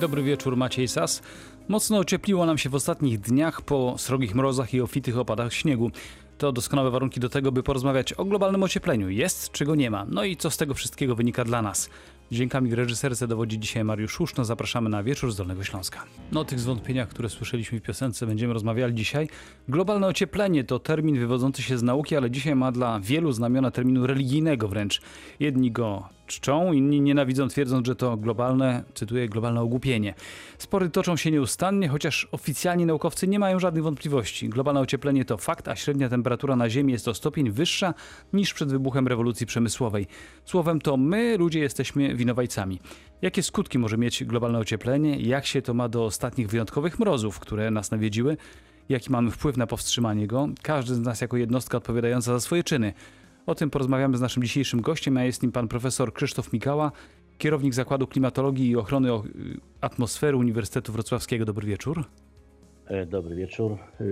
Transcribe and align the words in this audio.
Dobry 0.00 0.22
wieczór, 0.22 0.56
Maciej 0.56 0.88
Sas. 0.88 1.22
Mocno 1.68 1.98
ociepliło 1.98 2.46
nam 2.46 2.58
się 2.58 2.70
w 2.70 2.74
ostatnich 2.74 3.20
dniach 3.20 3.62
po 3.62 3.94
srogich 3.98 4.34
mrozach 4.34 4.74
i 4.74 4.80
ofitych 4.80 5.18
opadach 5.18 5.54
śniegu. 5.54 5.90
To 6.38 6.52
doskonałe 6.52 6.90
warunki 6.90 7.20
do 7.20 7.28
tego, 7.28 7.52
by 7.52 7.62
porozmawiać 7.62 8.12
o 8.12 8.24
globalnym 8.24 8.62
ociepleniu. 8.62 9.10
Jest 9.10 9.52
czy 9.52 9.64
go 9.64 9.74
nie 9.74 9.90
ma? 9.90 10.06
No 10.08 10.24
i 10.24 10.36
co 10.36 10.50
z 10.50 10.56
tego 10.56 10.74
wszystkiego 10.74 11.14
wynika 11.14 11.44
dla 11.44 11.62
nas? 11.62 11.90
Dźwiękami 12.32 12.70
w 12.70 12.72
reżyserce 12.72 13.28
dowodzi 13.28 13.58
dzisiaj 13.58 13.84
Mariusz 13.84 14.12
Szuszno. 14.12 14.44
Zapraszamy 14.44 14.90
na 14.90 15.02
wieczór 15.02 15.32
z 15.32 15.36
Dolnego 15.36 15.64
Śląska. 15.64 16.04
No 16.32 16.40
o 16.40 16.44
tych 16.44 16.60
zwątpieniach, 16.60 17.08
które 17.08 17.28
słyszeliśmy 17.28 17.80
w 17.80 17.82
piosence, 17.82 18.26
będziemy 18.26 18.52
rozmawiali 18.52 18.94
dzisiaj. 18.94 19.28
Globalne 19.68 20.06
ocieplenie 20.06 20.64
to 20.64 20.78
termin 20.78 21.18
wywodzący 21.18 21.62
się 21.62 21.78
z 21.78 21.82
nauki, 21.82 22.16
ale 22.16 22.30
dzisiaj 22.30 22.54
ma 22.54 22.72
dla 22.72 23.00
wielu 23.00 23.32
znamiona 23.32 23.70
terminu 23.70 24.06
religijnego 24.06 24.68
wręcz. 24.68 25.00
Jedni 25.40 25.72
go 25.72 26.08
czczą, 26.26 26.72
inni 26.72 27.00
nienawidzą, 27.00 27.48
twierdząc, 27.48 27.86
że 27.86 27.96
to 27.96 28.16
globalne, 28.16 28.84
cytuję, 28.94 29.28
globalne 29.28 29.60
ogłupienie. 29.60 30.14
Spory 30.58 30.90
toczą 30.90 31.16
się 31.16 31.30
nieustannie, 31.30 31.88
chociaż 31.88 32.28
oficjalni 32.32 32.86
naukowcy 32.86 33.28
nie 33.28 33.38
mają 33.38 33.58
żadnych 33.58 33.84
wątpliwości. 33.84 34.48
Globalne 34.48 34.80
ocieplenie 34.80 35.24
to 35.24 35.36
fakt, 35.36 35.68
a 35.68 35.76
średnia 35.76 36.08
temperatura 36.08 36.56
na 36.56 36.70
Ziemi 36.70 36.92
jest 36.92 37.08
o 37.08 37.14
stopień 37.14 37.50
wyższa 37.50 37.94
niż 38.32 38.54
przed 38.54 38.70
wybuchem 38.70 39.08
rewolucji 39.08 39.46
przemysłowej. 39.46 40.06
Słowem 40.44 40.80
to 40.80 40.96
my, 40.96 41.36
ludzie, 41.38 41.60
jesteśmy 41.60 42.14
winowajcami. 42.14 42.80
Jakie 43.22 43.42
skutki 43.42 43.78
może 43.78 43.98
mieć 43.98 44.24
globalne 44.24 44.58
ocieplenie? 44.58 45.20
Jak 45.20 45.46
się 45.46 45.62
to 45.62 45.74
ma 45.74 45.88
do 45.88 46.04
ostatnich 46.04 46.48
wyjątkowych 46.48 46.98
mrozów, 46.98 47.38
które 47.38 47.70
nas 47.70 47.90
nawiedziły? 47.90 48.36
Jaki 48.88 49.12
mamy 49.12 49.30
wpływ 49.30 49.56
na 49.56 49.66
powstrzymanie 49.66 50.26
go? 50.26 50.48
Każdy 50.62 50.94
z 50.94 51.00
nas 51.00 51.20
jako 51.20 51.36
jednostka 51.36 51.78
odpowiadająca 51.78 52.32
za 52.32 52.40
swoje 52.40 52.64
czyny. 52.64 52.92
O 53.46 53.54
tym 53.54 53.70
porozmawiamy 53.70 54.16
z 54.16 54.20
naszym 54.20 54.42
dzisiejszym 54.42 54.80
gościem, 54.80 55.16
a 55.16 55.24
jest 55.24 55.42
nim 55.42 55.52
pan 55.52 55.68
profesor 55.68 56.12
Krzysztof 56.12 56.52
Mikała, 56.52 56.92
kierownik 57.38 57.74
Zakładu 57.74 58.06
Klimatologii 58.06 58.70
i 58.70 58.76
Ochrony 58.76 59.08
Atmosfery 59.80 60.36
Uniwersytetu 60.36 60.92
Wrocławskiego. 60.92 61.44
Dobry 61.44 61.66
wieczór. 61.66 62.04
E, 62.86 63.06
dobry 63.06 63.36
wieczór. 63.36 63.72
E, 63.72 64.04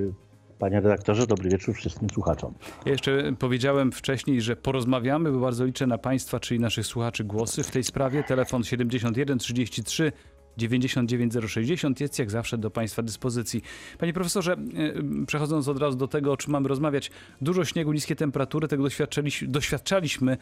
panie 0.59 0.81
redaktorze, 0.81 1.27
dobry 1.27 1.51
wieczór 1.51 1.75
wszystkim 1.75 2.11
słuchaczom. 2.11 2.55
Ja 2.87 2.93
jeszcze 2.93 3.33
powiedziałem 3.39 3.93
wcześniej, 3.93 4.41
że 4.41 4.57
porozmawiamy, 4.57 5.33
bo 5.33 5.39
bardzo 5.39 5.65
liczę 5.65 5.87
na 5.87 5.99
Państwa, 5.99 6.41
czyli 6.41 6.61
naszych 6.61 6.87
słuchaczy 6.87 7.25
głosy 7.25 7.63
w 7.63 7.71
tej 7.71 7.85
sprawie. 7.85 8.25
Telefon 8.25 8.65
71 8.65 9.39
33 9.39 10.13
99060 10.59 12.01
jest 12.01 12.19
jak 12.19 12.31
zawsze 12.31 12.59
do 12.59 12.71
Państwa 12.71 13.03
dyspozycji. 13.03 13.63
Panie 13.99 14.13
profesorze, 14.13 14.53
e, 14.53 15.27
przechodząc 15.27 15.69
od 15.69 15.79
razu 15.79 15.97
do 15.97 16.09
tego, 16.09 16.33
o 16.33 16.37
czym 16.37 16.53
mamy 16.53 16.69
rozmawiać, 16.69 17.11
dużo 17.41 17.65
śniegu, 17.65 17.93
niskie 17.93 18.17
temperatury, 18.17 18.69
tego 18.69 18.83
doświadczaliśmy, 18.83 19.49
doświadczaliśmy 19.49 20.37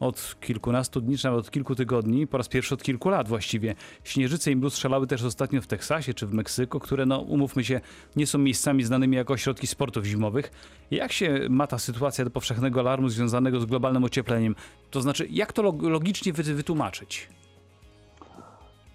od 0.00 0.36
kilkunastu 0.40 1.00
dni, 1.00 1.18
czy 1.18 1.24
nawet 1.24 1.40
od 1.40 1.50
kilku 1.50 1.74
tygodni, 1.74 2.26
po 2.26 2.36
raz 2.36 2.48
pierwszy 2.48 2.74
od 2.74 2.82
kilku 2.82 3.08
lat 3.08 3.28
właściwie. 3.28 3.74
Śnieżyce 4.04 4.50
i 4.50 4.56
mróz 4.56 4.74
strzelały 4.74 5.06
też 5.06 5.22
ostatnio 5.22 5.62
w 5.62 5.66
Teksasie 5.66 6.14
czy 6.14 6.26
w 6.26 6.32
Meksyku, 6.32 6.80
które, 6.80 7.06
no 7.06 7.18
umówmy 7.18 7.64
się, 7.64 7.80
nie 8.16 8.26
są 8.26 8.38
miejscami 8.38 8.84
znanymi 8.84 9.16
jako 9.16 9.34
ośrodki 9.34 9.66
sportów 9.66 10.04
zimowych. 10.04 10.50
Jak 10.90 11.12
się 11.12 11.40
ma 11.50 11.66
ta 11.66 11.78
sytuacja 11.78 12.24
do 12.24 12.30
powszechnego 12.30 12.80
alarmu 12.80 13.08
związanego 13.08 13.60
z 13.60 13.64
globalnym 13.64 14.04
ociepleniem? 14.04 14.54
To 14.90 15.00
znaczy, 15.00 15.26
jak 15.30 15.52
to 15.52 15.62
logicznie 15.82 16.32
wytłumaczyć? 16.32 17.28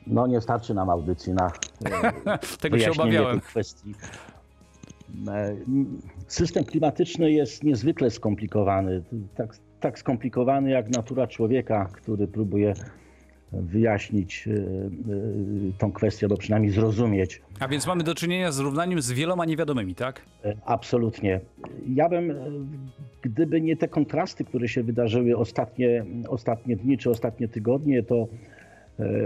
No 0.08 0.28
nie 0.28 0.42
starczy 0.42 0.74
nam 0.74 0.90
audycji 0.90 1.34
na 1.34 1.52
Tego 2.62 2.80
się 2.80 2.92
obawiałem. 2.92 3.40
Tych 3.40 3.50
kwestii. 3.50 3.96
E, 5.28 5.56
system 6.28 6.64
klimatyczny 6.64 7.32
jest 7.32 7.64
niezwykle 7.64 8.12
skomplikowany. 8.12 9.04
Tak, 9.36 9.56
tak 9.80 10.00
skomplikowany 10.00 10.70
jak 10.70 10.90
natura 10.90 11.28
człowieka, 11.28 11.90
który 11.94 12.28
próbuje 12.28 12.74
wyjaśnić 13.52 14.48
e, 14.48 14.52
e, 14.52 14.58
tą 15.78 15.92
kwestię, 15.92 16.26
albo 16.26 16.38
przynajmniej 16.38 16.72
zrozumieć. 16.72 17.42
A 17.60 17.68
więc 17.68 17.88
mamy 17.88 18.04
do 18.04 18.16
czynienia 18.16 18.52
z 18.52 18.60
równaniem 18.60 19.02
z 19.02 19.12
wieloma 19.12 19.46
niewiadomymi, 19.46 19.96
tak? 19.96 20.22
Absolutnie. 20.66 21.40
Ja 21.94 22.10
bym, 22.10 22.34
gdyby 23.22 23.62
nie 23.62 23.78
te 23.78 23.88
kontrasty, 23.88 24.46
które 24.46 24.68
się 24.68 24.84
wydarzyły 24.84 25.38
ostatnie, 25.38 26.06
ostatnie 26.28 26.76
dni 26.76 26.98
czy 26.98 27.10
ostatnie 27.10 27.48
tygodnie, 27.48 28.04
to 28.04 28.28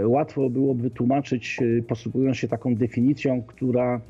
łatwo 0.04 0.50
byłoby 0.50 0.82
wytłumaczyć, 0.82 1.58
e, 1.78 1.82
posługując 1.82 2.36
się 2.36 2.48
taką 2.48 2.74
definicją, 2.74 3.42
która 3.42 4.00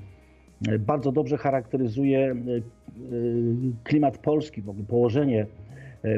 e, 0.69 0.79
bardzo 0.79 1.13
dobrze 1.13 1.37
charakteryzuje 1.37 2.37
klimat 3.85 4.19
polski, 4.19 4.63
położenie 4.89 5.47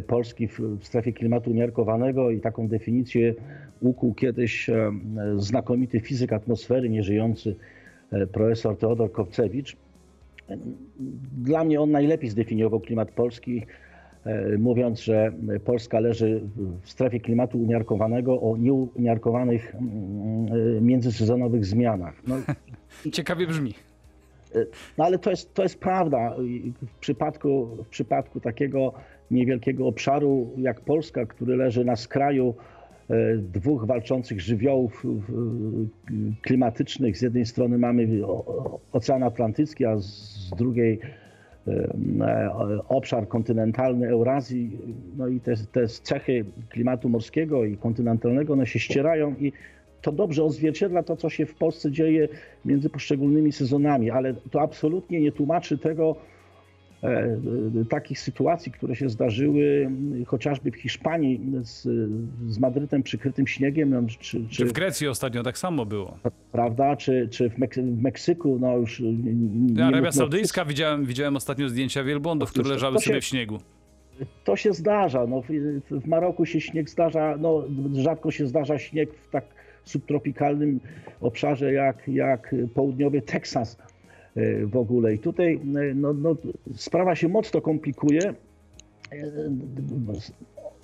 Polski 0.06 0.48
w 0.48 0.78
strefie 0.82 1.12
klimatu 1.12 1.50
umiarkowanego 1.50 2.30
i 2.30 2.40
taką 2.40 2.68
definicję 2.68 3.34
ukuł 3.80 4.14
kiedyś 4.14 4.70
znakomity 5.36 6.00
fizyk 6.00 6.32
atmosfery, 6.32 6.88
nieżyjący 6.88 7.56
profesor 8.32 8.78
Teodor 8.78 9.12
Kowcewicz. 9.12 9.76
Dla 11.38 11.64
mnie 11.64 11.80
on 11.80 11.90
najlepiej 11.90 12.30
zdefiniował 12.30 12.80
klimat 12.80 13.10
polski 13.10 13.62
E, 13.62 13.87
mówiąc, 14.58 15.00
że 15.00 15.32
Polska 15.64 16.00
leży 16.00 16.40
w 16.82 16.90
strefie 16.90 17.20
klimatu 17.20 17.58
umiarkowanego 17.58 18.40
o 18.40 18.56
nieumiarkowanych 18.56 19.74
mm, 19.74 20.76
e, 20.76 20.80
międzysezonowych 20.80 21.64
zmianach. 21.64 22.22
No, 22.26 22.36
Ciekawie 23.12 23.46
brzmi. 23.46 23.74
E, 24.54 24.58
no 24.98 25.04
ale 25.04 25.18
to 25.18 25.30
jest, 25.30 25.54
to 25.54 25.62
jest 25.62 25.80
prawda. 25.80 26.34
W 26.82 26.98
przypadku, 27.00 27.66
w 27.84 27.88
przypadku 27.88 28.40
takiego 28.40 28.92
niewielkiego 29.30 29.86
obszaru 29.86 30.50
jak 30.56 30.80
Polska, 30.80 31.26
który 31.26 31.56
leży 31.56 31.84
na 31.84 31.96
skraju 31.96 32.54
dwóch 33.36 33.86
walczących 33.86 34.40
żywiołów 34.40 35.06
klimatycznych. 36.42 37.18
Z 37.18 37.22
jednej 37.22 37.46
strony 37.46 37.78
mamy 37.78 38.08
Ocean 38.92 39.22
Atlantycki, 39.22 39.84
a 39.84 39.98
z 39.98 40.50
drugiej 40.58 41.00
E, 41.00 41.27
obszar 42.88 43.28
kontynentalny 43.28 44.08
Eurazji, 44.08 44.78
no 45.16 45.28
i 45.28 45.40
te, 45.40 45.54
te 45.72 45.88
cechy 45.88 46.44
klimatu 46.68 47.08
morskiego 47.08 47.64
i 47.64 47.76
kontynentalnego, 47.76 48.52
one 48.52 48.66
się 48.66 48.78
ścierają 48.78 49.34
i 49.40 49.52
to 50.02 50.12
dobrze 50.12 50.44
odzwierciedla 50.44 51.02
to, 51.02 51.16
co 51.16 51.30
się 51.30 51.46
w 51.46 51.54
Polsce 51.54 51.90
dzieje 51.90 52.28
między 52.64 52.90
poszczególnymi 52.90 53.52
sezonami, 53.52 54.10
ale 54.10 54.34
to 54.50 54.60
absolutnie 54.60 55.20
nie 55.20 55.32
tłumaczy 55.32 55.78
tego, 55.78 56.16
E, 56.16 56.37
takich 57.88 58.20
sytuacji, 58.20 58.72
które 58.72 58.96
się 58.96 59.08
zdarzyły 59.08 59.90
chociażby 60.26 60.70
w 60.70 60.76
Hiszpanii 60.76 61.40
z, 61.62 61.82
z 62.48 62.58
Madrytem 62.58 63.02
przykrytym 63.02 63.46
śniegiem. 63.46 63.90
No, 63.90 64.02
czy, 64.20 64.48
czy, 64.48 64.64
w 64.64 64.72
Grecji 64.72 65.08
ostatnio 65.08 65.42
tak 65.42 65.58
samo 65.58 65.86
było. 65.86 66.18
Prawda? 66.52 66.96
Czy, 66.96 67.28
czy 67.30 67.50
w, 67.50 67.58
Meksyku, 67.58 67.86
w 67.86 68.02
Meksyku, 68.02 68.58
no 68.60 68.76
już... 68.76 69.02
Nie 69.54 69.84
Arabia 69.84 70.12
Saudyjska, 70.12 70.64
widziałem, 70.64 71.04
widziałem 71.04 71.36
ostatnio 71.36 71.68
zdjęcia 71.68 72.04
wielbłądów, 72.04 72.50
które 72.50 72.68
leżały 72.68 72.98
sobie 72.98 73.20
w 73.20 73.24
śniegu. 73.24 73.58
To 74.44 74.56
się 74.56 74.72
zdarza. 74.72 75.26
No, 75.26 75.42
w, 75.90 76.06
Maroku 76.06 76.46
się 76.46 76.60
śnieg 76.60 76.90
zdarza, 76.90 77.36
no, 77.40 77.64
rzadko 77.92 78.30
się 78.30 78.46
zdarza 78.46 78.78
śnieg 78.78 79.14
w 79.14 79.30
tak 79.30 79.44
subtropikalnym 79.84 80.80
obszarze 81.20 81.72
jak, 81.72 82.08
jak 82.08 82.54
południowy 82.74 83.22
Teksas 83.22 83.76
E, 83.76 83.87
w 84.66 84.76
ogóle. 84.76 85.14
I 85.14 85.18
tutaj 85.18 85.54
e, 85.54 85.94
no, 85.94 86.12
no, 86.12 86.36
sprawa 86.74 87.14
się 87.14 87.28
mocno 87.28 87.60
komplikuje. 87.60 88.20
E, 88.22 88.34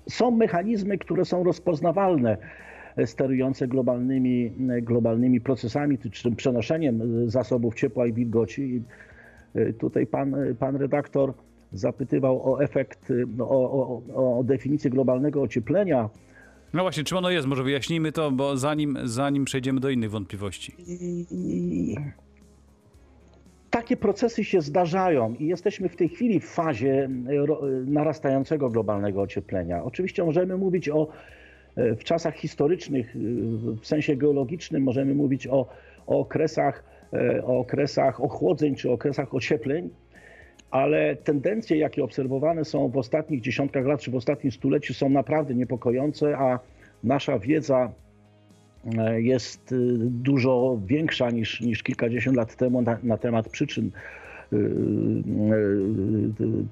są 0.09 0.31
mechanizmy, 0.31 0.98
które 0.98 1.25
są 1.25 1.44
rozpoznawalne, 1.44 2.37
sterujące 3.04 3.69
globalnymi, 3.69 4.53
globalnymi 4.82 5.41
procesami, 5.41 5.98
czy 5.98 6.22
tym 6.22 6.37
przenoszeniem 6.37 7.31
zasobów 7.31 7.75
ciepła 7.75 8.06
i 8.06 8.12
wilgoci. 8.12 8.62
I 8.62 8.82
tutaj 9.75 10.06
pan, 10.06 10.36
pan 10.59 10.76
redaktor 10.76 11.34
zapytywał 11.72 12.53
o 12.54 12.62
efekt, 12.62 13.12
no, 13.36 13.50
o, 13.50 14.03
o, 14.15 14.38
o 14.38 14.44
definicję 14.44 14.91
globalnego 14.91 15.42
ocieplenia. 15.42 16.09
No 16.72 16.82
właśnie, 16.82 17.04
czym 17.04 17.19
ono 17.19 17.31
jest? 17.31 17.47
Może 17.47 17.65
wyjaśnijmy 17.65 18.12
to, 18.12 18.31
bo 18.31 18.56
zanim, 18.56 18.98
zanim 19.04 19.45
przejdziemy 19.45 19.80
do 19.80 19.91
innych 19.91 20.10
wątpliwości 20.10 20.74
takie 23.74 23.97
procesy 23.97 24.44
się 24.44 24.60
zdarzają 24.60 25.34
i 25.34 25.47
jesteśmy 25.47 25.88
w 25.88 25.97
tej 25.97 26.09
chwili 26.09 26.41
w 26.41 26.47
fazie 26.47 27.09
narastającego 27.86 28.71
globalnego 28.71 29.21
ocieplenia. 29.21 29.84
Oczywiście 29.84 30.24
możemy 30.24 30.56
mówić 30.56 30.88
o 30.88 31.09
e, 31.76 31.94
w 31.97 32.04
czasach 32.04 32.36
historycznych, 32.36 33.16
e, 33.16 33.18
w 33.80 33.86
sensie 33.86 34.16
geologicznym, 34.16 34.82
możemy 34.82 35.15
mówić 35.15 35.47
o, 35.47 35.68
o 36.06 36.18
okresach, 36.18 36.84
e, 37.12 37.44
o 37.44 37.59
okresach 37.59 38.21
ochłodzeń 38.21 38.74
czy 38.74 38.91
okresach 38.91 39.34
ociepleń, 39.34 39.91
ale 40.71 41.16
tendencje, 41.16 41.76
jakie 41.78 42.04
obserwowane 42.04 42.65
są 42.65 42.88
w 42.88 42.97
ostatnich 42.97 43.41
dziesiątkach 43.41 43.86
lat 43.86 44.00
czy 44.00 44.10
w 44.10 44.16
ostatnim 44.16 44.53
stuleciu, 44.53 44.94
są 44.94 45.09
naprawdę 45.09 45.54
niepokojące, 45.54 46.38
a 46.38 46.59
nasza 47.03 47.38
wiedza 47.38 47.92
E, 48.03 48.03
jest 49.16 49.72
y, 49.72 49.97
dużo 50.01 50.81
większa 50.86 51.31
niż, 51.31 51.60
niż 51.60 51.83
kilkadziesiąt 51.83 52.36
lat 52.36 52.57
temu 52.57 52.83
na, 52.83 52.98
na 53.03 53.16
temat 53.16 53.48
przyczyn 53.48 53.91
y, 54.53 54.57
y, 54.57 54.63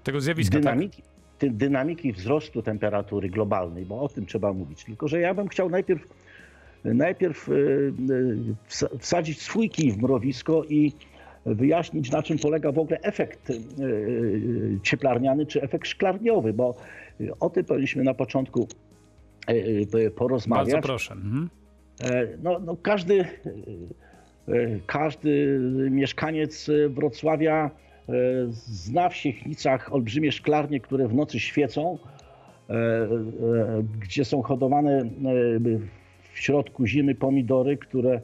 tego 0.05 0.21
zjawiska. 0.21 0.53
Tak? 0.53 0.63
Dynamiki, 0.63 1.03
dynamiki 1.41 2.13
wzrostu 2.13 2.63
temperatury 2.63 3.29
globalnej, 3.29 3.87
bo 3.87 4.01
o 4.01 4.09
tym 4.09 4.27
trzeba 4.27 4.53
mówić. 4.53 4.85
Tylko, 4.85 5.09
że 5.09 5.21
ja 5.21 5.35
bym 5.35 5.49
chciał 5.49 5.71
najpierw 5.71 6.09
najpierw 6.85 7.49
wsa- 8.69 8.99
wsadzić 8.99 9.43
swój 9.43 9.71
kij 9.71 9.93
w 9.93 10.03
mrowisko 10.03 10.65
i 10.69 10.93
wyjaśnić, 11.47 12.11
na 12.11 12.23
czym 12.23 12.39
polega 12.39 12.73
w 12.73 12.79
ogóle 12.79 13.01
efekt 13.01 13.53
cieplarniany 14.83 15.47
czy 15.47 15.63
efekt 15.63 15.87
szklarniowy, 15.89 16.53
bo 16.53 16.75
o 17.41 17.51
tym 17.51 17.65
powinniśmy 17.65 18.05
na 18.05 18.15
początku 18.15 18.69
porozmawiać. 20.17 20.73
Bardzo 20.73 20.87
proszę. 20.87 21.15
Mhm. 21.15 21.49
E, 22.01 22.29
No, 22.43 22.59
no 22.59 22.77
każdy, 22.77 23.21
e, 23.21 23.27
e, 24.49 24.79
każdy 24.87 25.59
mieszkaniec 25.91 26.71
Wrocławia 26.89 27.71
zna 28.51 29.09
w 29.09 29.17
Siechnicach 29.17 29.93
olbrzymie 29.93 30.33
szklarnie, 30.33 30.81
które 30.81 31.09
w 31.09 31.15
nocy 31.15 31.41
świecą, 31.41 31.99
gdzie 34.01 34.25
są 34.25 34.43
hodowane 34.43 35.11
w 36.33 36.39
środku 36.39 36.87
zimy 36.87 37.15
pomidory, 37.15 37.77
które 37.77 38.21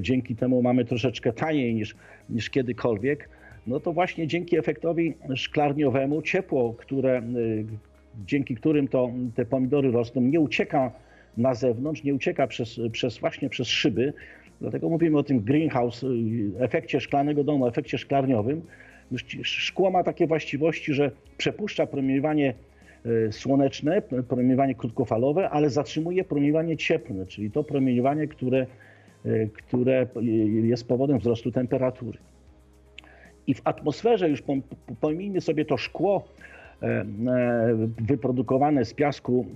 dzięki 0.00 0.36
temu 0.36 0.62
mamy 0.62 0.84
troszeczkę 0.84 1.32
taniej 1.32 1.74
niż, 1.74 1.96
niż 2.30 2.50
kiedykolwiek. 2.50 3.28
No 3.66 3.80
to 3.80 3.92
właśnie 3.92 4.26
dzięki 4.26 4.58
efektowi 4.58 5.14
szklarniowemu 5.34 6.22
ciepło, 6.22 6.74
które, 6.74 7.22
dzięki 8.26 8.54
którym 8.54 8.88
to 8.88 9.10
te 9.34 9.44
pomidory 9.44 9.90
rosną, 9.90 10.22
nie 10.22 10.40
ucieka 10.40 10.92
na 11.36 11.54
zewnątrz, 11.54 12.02
nie 12.04 12.14
ucieka 12.14 12.46
przez, 12.46 12.80
przez 12.92 13.18
właśnie 13.18 13.48
przez 13.48 13.68
szyby. 13.68 14.12
Dlatego 14.60 14.88
mówimy 14.88 15.18
o 15.18 15.22
tym 15.22 15.40
greenhouse, 15.40 16.02
y, 16.02 16.52
efekcie 16.58 17.00
szklanego 17.00 17.44
domu, 17.44 17.66
efekcie 17.66 17.98
szklarniowym. 17.98 18.62
Szkło 19.42 19.90
ma 19.90 20.02
takie 20.04 20.26
właściwości, 20.26 20.94
że 20.94 21.10
przepuszcza 21.36 21.86
promieniowanie 21.86 22.54
y, 23.06 23.32
słoneczne, 23.32 24.02
promieniowanie 24.02 24.74
krótkofalowe, 24.74 25.50
ale 25.50 25.70
zatrzymuje 25.70 26.24
promieniowanie 26.24 26.76
cieplne, 26.76 27.26
czyli 27.26 27.50
to 27.50 27.64
promieniowanie, 27.64 28.28
które, 28.28 28.66
y, 29.26 29.50
które 29.54 30.06
jest 30.62 30.88
powodem 30.88 31.18
wzrostu 31.18 31.52
temperatury. 31.52 32.18
I 33.46 33.54
w 33.54 33.60
atmosferze, 33.64 34.28
już 34.28 34.42
pom- 34.42 34.62
pomijmy 35.00 35.40
sobie 35.40 35.64
to 35.64 35.76
szkło 35.76 36.28
wyprodukowane 38.00 38.84
z 38.84 38.94
piasku 38.94 39.46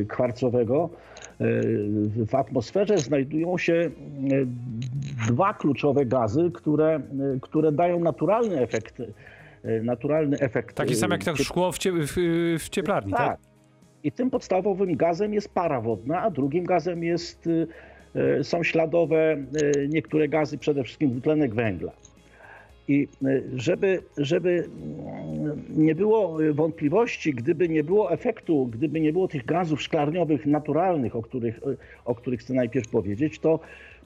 e, 0.00 0.04
kwarcowego, 0.04 0.90
e, 1.40 1.44
w 2.26 2.34
atmosferze 2.34 2.98
znajdują 2.98 3.58
się 3.58 3.72
e, 3.72 3.90
dwa 5.28 5.54
kluczowe 5.54 6.06
gazy, 6.06 6.50
które, 6.54 6.94
e, 6.94 7.00
które 7.40 7.72
dają 7.72 8.00
naturalny 8.00 8.60
efekt. 8.60 9.00
e, 9.00 9.80
Naturalny 9.82 10.38
efekt. 10.38 10.76
Taki 10.76 10.94
sam 10.94 11.10
jak 11.10 11.20
e, 11.20 11.24
ciep- 11.24 11.42
szkło 11.42 11.72
w, 11.72 11.78
cie, 11.78 11.92
w, 11.92 12.14
w 12.58 12.68
cieplarni, 12.68 13.12
tak? 13.12 13.20
tak. 13.20 13.38
I 14.04 14.12
tym 14.12 14.30
podstawowym 14.30 14.96
gazem 14.96 15.34
jest 15.34 15.54
para 15.54 15.80
wodna, 15.80 16.22
a 16.22 16.30
drugim 16.30 16.64
gazem 16.64 17.04
jest, 17.04 17.48
są 18.42 18.62
śladowe 18.62 19.36
niektóre 19.88 20.28
gazy, 20.28 20.58
przede 20.58 20.84
wszystkim 20.84 21.10
dwutlenek 21.10 21.54
węgla. 21.54 21.92
I 22.88 23.08
y, 23.26 23.42
żeby, 23.54 24.02
żeby 24.16 24.68
mm, 24.82 25.64
nie 25.68 25.94
było 25.94 26.38
wątpliwości, 26.52 27.34
gdyby 27.34 27.68
nie 27.68 27.84
było 27.84 28.12
efektu, 28.12 28.66
gdyby 28.66 29.00
nie 29.00 29.12
było 29.12 29.28
tych 29.28 29.44
gazów 29.44 29.82
szklarniowych 29.82 30.46
naturalnych, 30.46 31.16
o 31.16 31.22
których, 31.22 31.58
y, 31.58 31.76
o 32.04 32.14
których 32.14 32.40
chcę 32.40 32.54
najpierw 32.54 32.88
powiedzieć, 32.88 33.38
to 33.38 33.60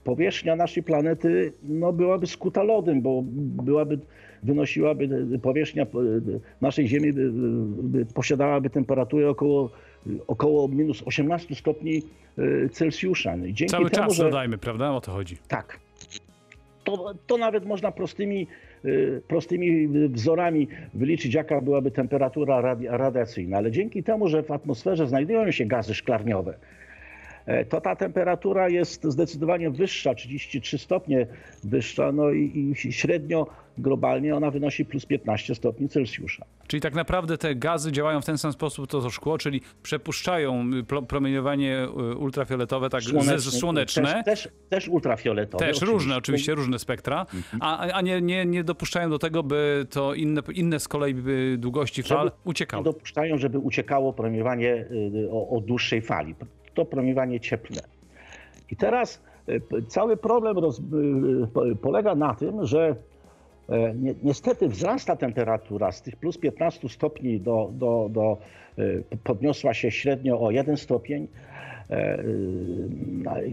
powierzchnia 0.05 0.57
naszej 0.57 0.83
planety 0.83 1.53
no, 1.63 1.93
byłaby 1.93 2.27
skuta 2.27 2.63
lodem, 2.63 3.03
bo 3.03 3.23
byłaby, 3.63 3.99
wynosiłaby 4.43 5.39
powierzchnia 5.43 5.83
y, 5.83 5.87
naszej 6.61 6.89
Ziemi, 6.89 7.13
by, 7.13 7.31
by 7.83 8.07
posiadałaby 8.07 8.71
temperaturę 8.71 9.31
około, 9.31 9.71
około 10.27 10.69
minus 10.69 11.03
18 11.07 11.55
stopni 11.55 12.03
Celsjusza. 12.73 13.35
Dzięki 13.39 13.67
Cały 13.67 13.91
temu, 13.91 14.07
czas 14.07 14.17
że... 14.17 14.25
dodajmy, 14.25 14.59
prawda? 14.59 14.91
O 14.91 15.01
to 15.01 15.13
chodzi. 15.13 15.37
Tak. 15.49 15.88
To, 16.89 17.15
to 17.27 17.37
nawet 17.39 17.65
można 17.65 17.93
prostymi, 17.93 18.47
y, 18.85 19.23
prostymi 19.29 19.89
wzorami 20.09 20.69
wyliczyć, 20.95 21.35
jaka 21.35 21.61
byłaby 21.61 21.91
temperatura 21.91 22.61
radi- 22.63 22.87
radiacyjna, 22.91 23.57
ale 23.57 23.71
dzięki 23.71 24.03
temu, 24.03 24.29
że 24.29 24.43
w 24.43 24.51
atmosferze 24.51 25.07
znajdują 25.07 25.51
się 25.51 25.65
gazy 25.65 25.95
szklarniowe, 25.95 26.55
to 27.69 27.81
ta 27.81 27.97
temperatura 27.97 28.69
jest 28.69 29.05
zdecydowanie 29.05 29.71
wyższa, 29.71 30.15
33 30.15 30.79
stopnie 30.79 31.27
wyższa, 31.65 32.13
no 32.13 32.31
i, 32.31 32.75
i 32.87 32.93
średnio 32.93 33.47
globalnie 33.79 34.37
ona 34.37 34.51
wynosi 34.51 34.85
plus 34.85 35.07
15 35.07 35.55
stopni 35.55 35.89
Celsjusza. 35.89 36.45
Czyli 36.67 36.81
tak 36.81 36.95
naprawdę 36.95 37.39
te 37.39 37.55
gazy 37.55 37.93
działają 37.93 38.21
w 38.21 38.25
ten 38.25 38.39
sam 38.39 38.53
sposób, 38.53 38.91
to 38.91 39.01
to 39.01 39.11
szkło, 39.11 39.39
czyli 39.39 39.61
przepuszczają 39.83 40.71
y, 41.03 41.03
promieniowanie 41.07 41.85
y, 41.85 42.17
ultrafioletowe, 42.17 42.91
tak 42.91 43.03
ze 43.03 43.51
słoneczne. 43.51 44.23
Też, 44.25 44.25
też, 44.25 44.49
też 44.69 44.89
ultrafioletowe. 44.89 45.67
Też 45.67 45.83
różne, 45.83 46.17
oczywiście, 46.17 46.55
różne 46.55 46.79
spektra, 46.79 47.27
a, 47.61 47.79
a 47.79 48.01
nie, 48.01 48.21
nie, 48.21 48.47
nie 48.47 48.65
dopuszczają 48.65 49.11
do 49.11 49.19
tego, 49.19 49.43
by 49.43 49.87
to 49.91 50.15
inne, 50.15 50.43
inne 50.55 50.81
z 50.81 50.89
kolei 50.89 51.15
długości 51.59 52.03
fal 52.03 52.19
Żeby- 52.19 52.37
uciekały. 52.45 52.85
dopuszczają, 52.85 53.39
żeby 53.39 53.59
uciekało 53.59 54.13
promieniowanie 54.13 54.75
y, 54.75 55.29
o, 55.31 55.57
o 55.57 55.61
dłuższej 55.61 56.03
fali. 56.03 56.35
To 56.79 56.85
promieniowanie 56.85 57.41
cieplne. 57.41 57.81
I 58.71 58.77
teraz 58.77 59.23
p- 59.47 59.83
cały 59.89 60.17
problem 60.17 60.59
roz, 60.59 60.81
po- 61.55 61.65
polega 61.83 62.15
na 62.15 62.35
tym, 62.35 62.67
że 62.67 62.97
e, 63.69 63.95
ni- 63.95 64.15
niestety 64.23 64.69
wzrasta 64.69 65.17
temperatura 65.17 65.93
z 65.93 66.03
tych 66.03 66.17
plus 66.17 66.39
15 66.39 66.89
stopni 66.89 67.41
do, 67.41 67.71
do, 67.73 68.09
do 68.11 68.39
podniosła 69.25 69.75
się 69.75 69.91
średnio 69.91 70.41
o 70.41 70.51
1 70.51 70.77
stopień. 70.77 71.29
E, 71.91 72.23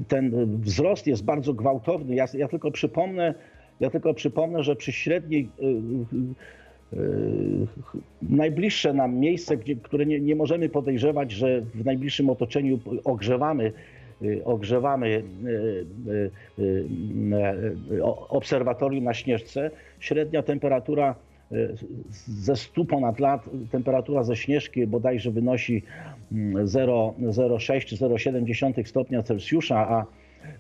Ten 0.07 0.31
wzrost 0.62 1.07
jest 1.07 1.24
bardzo 1.25 1.54
gwałtowny. 1.54 2.16
Ja, 2.16 2.25
ja 2.33 2.48
tylko 2.48 2.72
przypomnę, 2.72 3.33
ja 3.80 3.89
tylko 3.89 4.13
przypomnę, 4.13 4.63
że 4.63 4.75
przy 4.75 4.92
średniej 4.92 5.50
najbliższe 8.22 8.94
nam 8.94 9.16
miejsce, 9.16 9.58
gdzie, 9.58 9.76
które 9.76 10.06
nie, 10.06 10.20
nie 10.20 10.36
możemy 10.36 10.70
podejrzewać, 10.70 11.32
że 11.32 11.62
w 11.62 11.86
najbliższym 11.86 12.30
otoczeniu 12.30 12.80
ogrzewamy, 13.04 13.72
y, 14.22 14.46
ogrzewamy 14.46 15.08
y, 15.08 15.24
y, 16.08 16.32
y, 16.60 16.86
y, 17.92 18.04
obserwatorium 18.30 19.04
na 19.04 19.14
Śnieżce, 19.14 19.72
średnia 20.00 20.44
temperatura 20.44 21.16
y, 21.52 21.76
ze 22.28 22.56
100 22.56 22.86
ponad 22.86 23.20
lat, 23.20 23.50
temperatura 23.72 24.24
ze 24.24 24.36
Śnieżki 24.36 24.88
bodajże 24.88 25.32
wynosi 25.32 25.84
mm, 26.32 26.68
0 26.68 27.14
0,6 27.20 27.86
czy 27.86 27.96
0,7 27.96 28.88
stopnia 28.88 29.24
Celsjusza, 29.24 29.90
a 29.90 30.06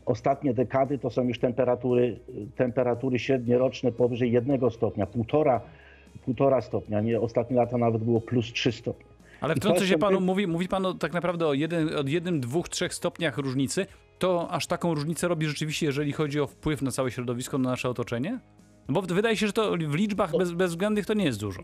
ostatnie 0.05 0.53
dekady 0.53 0.97
to 0.97 1.09
są 1.09 1.27
już 1.27 1.39
temperatury, 1.39 2.19
temperatury 2.55 3.19
średnioroczne 3.19 3.91
powyżej 3.91 4.31
1 4.31 4.71
stopnia, 4.71 5.05
półtora, 5.05 5.61
półtora 6.25 6.61
stopnia. 6.61 7.01
Nie, 7.01 7.21
ostatnie 7.21 7.57
lata 7.57 7.77
nawet 7.77 8.03
było 8.03 8.21
plus 8.21 8.53
3 8.53 8.71
stopnie. 8.71 9.05
Ale 9.41 9.55
wtrącę 9.55 9.87
się 9.87 9.97
panu, 9.97 10.21
mówi, 10.21 10.47
mówi 10.47 10.67
pan 10.67 10.85
o, 10.85 10.93
tak 10.93 11.13
naprawdę 11.13 11.47
o 11.47 11.53
jeden, 11.53 11.97
od 11.97 12.09
jednym, 12.09 12.39
dwóch, 12.39 12.69
trzech 12.69 12.93
stopniach 12.93 13.37
różnicy. 13.37 13.85
To 14.19 14.51
aż 14.51 14.67
taką 14.67 14.93
różnicę 14.93 15.27
robi 15.27 15.45
rzeczywiście, 15.45 15.85
jeżeli 15.85 16.11
chodzi 16.11 16.39
o 16.39 16.47
wpływ 16.47 16.81
na 16.81 16.91
całe 16.91 17.11
środowisko, 17.11 17.57
na 17.57 17.69
nasze 17.69 17.89
otoczenie? 17.89 18.39
No 18.89 18.93
bo 18.93 19.01
wydaje 19.01 19.37
się, 19.37 19.47
że 19.47 19.53
to 19.53 19.71
w 19.71 19.95
liczbach 19.95 20.37
bez, 20.37 20.51
bezwzględnych 20.51 21.05
to 21.05 21.13
nie 21.13 21.25
jest 21.25 21.39
dużo. 21.39 21.61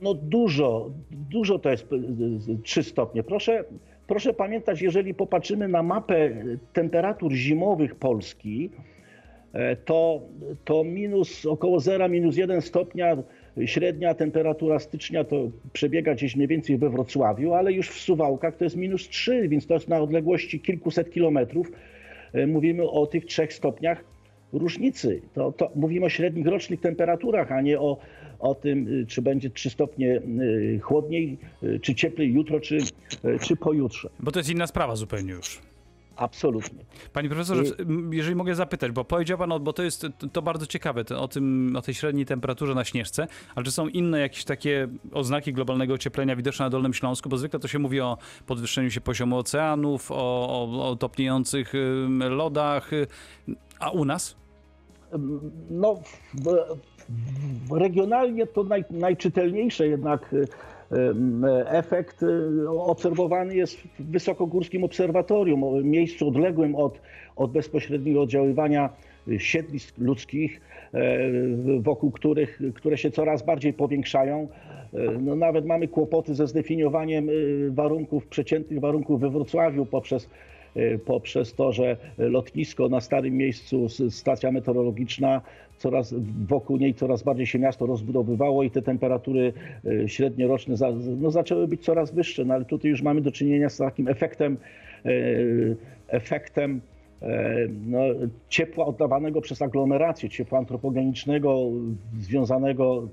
No 0.00 0.14
dużo, 0.14 0.90
dużo 1.10 1.58
to 1.58 1.70
jest 1.70 1.92
y, 1.92 1.96
y, 1.96 2.62
3 2.62 2.82
stopnie. 2.82 3.22
Proszę, 3.22 3.64
proszę 4.06 4.34
pamiętać, 4.34 4.82
jeżeli 4.82 5.14
popatrzymy 5.14 5.68
na 5.68 5.82
mapę 5.82 6.44
temperatur 6.72 7.32
zimowych 7.32 7.94
Polski, 7.94 8.70
e, 9.52 9.76
to, 9.76 10.20
to 10.64 10.84
minus 10.84 11.46
około 11.46 11.80
0, 11.80 12.08
minus 12.08 12.36
1 12.36 12.62
stopnia 12.62 13.16
średnia 13.66 14.14
temperatura 14.14 14.78
stycznia 14.78 15.24
to 15.24 15.50
przebiega 15.72 16.14
gdzieś 16.14 16.36
mniej 16.36 16.48
więcej 16.48 16.78
we 16.78 16.90
Wrocławiu, 16.90 17.54
ale 17.54 17.72
już 17.72 17.88
w 17.88 18.00
Suwałkach 18.00 18.56
to 18.56 18.64
jest 18.64 18.76
minus 18.76 19.08
3, 19.08 19.48
więc 19.48 19.66
to 19.66 19.74
jest 19.74 19.88
na 19.88 20.00
odległości 20.00 20.60
kilkuset 20.60 21.10
kilometrów. 21.10 21.72
E, 22.32 22.46
Mówimy 22.46 22.90
o 22.90 23.06
tych 23.06 23.26
3 23.26 23.46
stopniach 23.50 24.04
różnicy. 24.52 25.22
To, 25.34 25.52
to 25.52 25.70
mówimy 25.74 26.06
o 26.06 26.08
średnich 26.08 26.46
rocznych 26.46 26.80
temperaturach, 26.80 27.52
a 27.52 27.60
nie 27.60 27.80
o, 27.80 27.98
o 28.38 28.54
tym, 28.54 28.88
y, 28.88 29.06
czy 29.06 29.22
będzie 29.22 29.50
3 29.50 29.70
stopnie 29.70 30.16
y, 30.16 30.80
chłodniej, 30.82 31.38
y, 31.62 31.80
czy 31.80 31.94
cieplej 31.94 32.32
jutro, 32.32 32.60
czy, 32.60 32.78
czy 33.40 33.56
pojutrze. 33.56 34.08
Bo 34.20 34.32
to 34.32 34.40
jest 34.40 34.50
inna 34.50 34.66
sprawa 34.66 34.96
zupełnie 34.96 35.32
już. 35.32 35.71
Absolutnie. 36.16 36.84
Panie 37.12 37.28
profesorze, 37.28 37.62
jeżeli 38.10 38.36
mogę 38.36 38.54
zapytać, 38.54 38.92
bo 38.92 39.04
powiedział 39.04 39.38
pan, 39.38 39.50
bo 39.60 39.72
to 39.72 39.82
jest 39.82 40.06
to, 40.32 40.42
bardzo 40.42 40.66
ciekawe, 40.66 41.04
to, 41.04 41.22
o, 41.22 41.28
tym, 41.28 41.76
o 41.76 41.82
tej 41.82 41.94
średniej 41.94 42.26
temperaturze 42.26 42.74
na 42.74 42.84
Śnieżce, 42.84 43.26
ale 43.54 43.64
czy 43.64 43.72
są 43.72 43.88
inne 43.88 44.20
jakieś 44.20 44.44
takie 44.44 44.88
oznaki 45.12 45.52
globalnego 45.52 45.94
ocieplenia 45.94 46.36
widoczne 46.36 46.66
na 46.66 46.70
Dolnym 46.70 46.94
Śląsku? 46.94 47.28
Bo 47.28 47.36
zwykle 47.36 47.60
to 47.60 47.68
się 47.68 47.78
mówi 47.78 48.00
o 48.00 48.18
podwyższeniu 48.46 48.90
się 48.90 49.00
poziomu 49.00 49.38
oceanów, 49.38 50.10
o, 50.10 50.14
o, 50.14 50.88
o 50.90 50.96
topniejących 50.96 51.72
lodach, 52.30 52.90
a 53.78 53.90
u 53.90 54.04
nas? 54.04 54.36
No, 55.70 56.00
regionalnie 57.70 58.46
to 58.46 58.64
naj, 58.64 58.84
najczytelniejsze 58.90 59.88
jednak 59.88 60.32
y, 60.32 60.48
efekt 61.66 62.22
e, 62.22 62.70
obserwowany 62.70 63.56
jest 63.56 63.76
w 63.76 64.10
Wysokogórskim 64.10 64.84
Obserwatorium, 64.84 65.90
miejscu 65.90 66.28
odległym 66.28 66.74
od, 66.74 67.00
od 67.36 67.52
bezpośredniego 67.52 68.22
oddziaływania 68.22 68.88
siedlisk 69.38 69.98
ludzkich, 69.98 70.60
e, 70.94 71.00
wokół 71.80 72.10
których, 72.10 72.60
które 72.74 72.98
się 72.98 73.10
coraz 73.10 73.42
bardziej 73.42 73.72
powiększają. 73.72 74.48
E, 74.94 75.18
No, 75.20 75.36
nawet 75.36 75.66
mamy 75.66 75.88
kłopoty 75.88 76.34
ze 76.34 76.46
zdefiniowaniem 76.46 77.28
e, 77.28 77.32
warunków, 77.70 78.26
przeciętnych 78.26 78.80
warunków 78.80 79.20
we 79.20 79.30
Wrocławiu 79.30 79.86
poprzez, 79.86 80.28
e, 80.76 80.98
poprzez 80.98 81.54
to, 81.54 81.72
że 81.72 81.96
lotnisko 82.18 82.88
na 82.88 83.00
starym 83.00 83.36
miejscu, 83.36 83.88
stacja 84.10 84.52
meteorologiczna, 84.52 85.40
coraz 85.82 86.14
wokół 86.48 86.76
niej 86.76 86.94
coraz 86.94 87.22
bardziej 87.22 87.46
się 87.46 87.58
miasto 87.58 87.86
rozbudowywało 87.86 88.62
i 88.62 88.70
te 88.70 88.82
temperatury 88.82 89.52
e, 89.84 90.08
średnioroczne 90.08 90.76
za, 90.76 90.92
no, 91.20 91.30
zaczęły 91.30 91.68
być 91.68 91.84
coraz 91.84 92.14
wyższe, 92.14 92.44
no, 92.44 92.54
ale 92.54 92.64
tutaj 92.64 92.90
już 92.90 93.02
mamy 93.02 93.20
do 93.20 93.32
czynienia 93.32 93.68
z 93.68 93.76
takim 93.76 94.08
efektem, 94.08 94.56
e, 95.04 95.10
efektem 96.08 96.80
e, 97.22 97.56
no, 97.86 97.98
ciepła 98.48 98.86
oddawanego 98.86 99.40
przez 99.40 99.62
aglomerację, 99.62 100.28
ciepła 100.28 100.58
antropogenicznego 100.58 101.70
związanego 102.18 103.08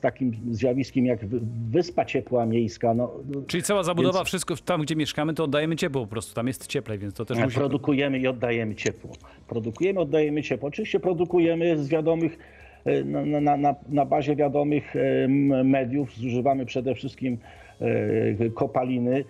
takim 0.00 0.32
zjawiskiem 0.50 1.06
jak 1.06 1.26
wy- 1.26 1.40
wyspa 1.70 2.04
ciepła 2.04 2.46
miejska. 2.46 2.94
No, 2.94 3.12
no, 3.28 3.42
Czyli 3.46 3.62
cała 3.62 3.82
zabudowa, 3.82 4.18
Więc- 4.18 4.28
wszystko 4.28 4.54
tam, 4.56 4.82
gdzie 4.82 4.96
mieszkamy, 4.96 5.34
to 5.34 5.44
oddajemy 5.44 5.76
ciepło 5.76 6.02
po 6.02 6.06
prostu. 6.08 6.34
Tam 6.34 6.46
jest 6.46 6.66
cieplej, 6.66 6.98
więc 6.98 7.14
to 7.14 7.24
też 7.24 7.38
musi... 7.38 7.56
Produkujemy 7.56 8.18
i 8.18 8.26
oddajemy 8.26 8.74
ciepło. 8.74 9.10
Produkujemy, 9.48 10.00
oddajemy 10.00 10.42
ciepło. 10.42 10.68
Oczywiście 10.68 11.00
produkujemy 11.00 11.78
z 11.78 11.88
wiadomych, 11.88 12.38
e, 12.84 13.04
na, 13.04 13.56
na, 13.56 13.74
na, 13.88 14.04
bazie 14.06 14.36
wiadomych 14.36 14.96
e, 14.96 15.28
mediów. 15.64 16.16
Zużywamy 16.16 16.66
przede 16.66 16.94
wszystkim 16.94 17.38
e, 17.80 18.50
kopaliny, 18.50 19.24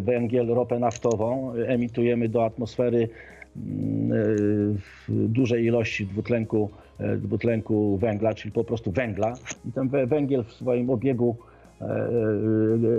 węgiel, 0.00 0.46
ropę 0.46 0.78
naftową. 0.78 1.52
Emitujemy 1.54 2.28
do 2.28 2.44
atmosfery 2.44 3.08
dużej 5.08 5.64
ilości 5.64 6.06
dwutlenku, 6.06 6.70
e, 6.98 7.16
dwutlenku 7.16 7.96
węgla, 7.98 8.34
czyli 8.34 8.52
po 8.52 8.64
prostu 8.64 8.90
węgla. 8.90 9.34
I 9.68 9.72
ten 9.72 9.88
wę- 9.88 10.06
węgiel 10.08 10.44
w 10.44 10.52
swoim 10.52 10.90
obiegu 10.90 11.36
e, 11.80 11.84
e, 11.84 12.08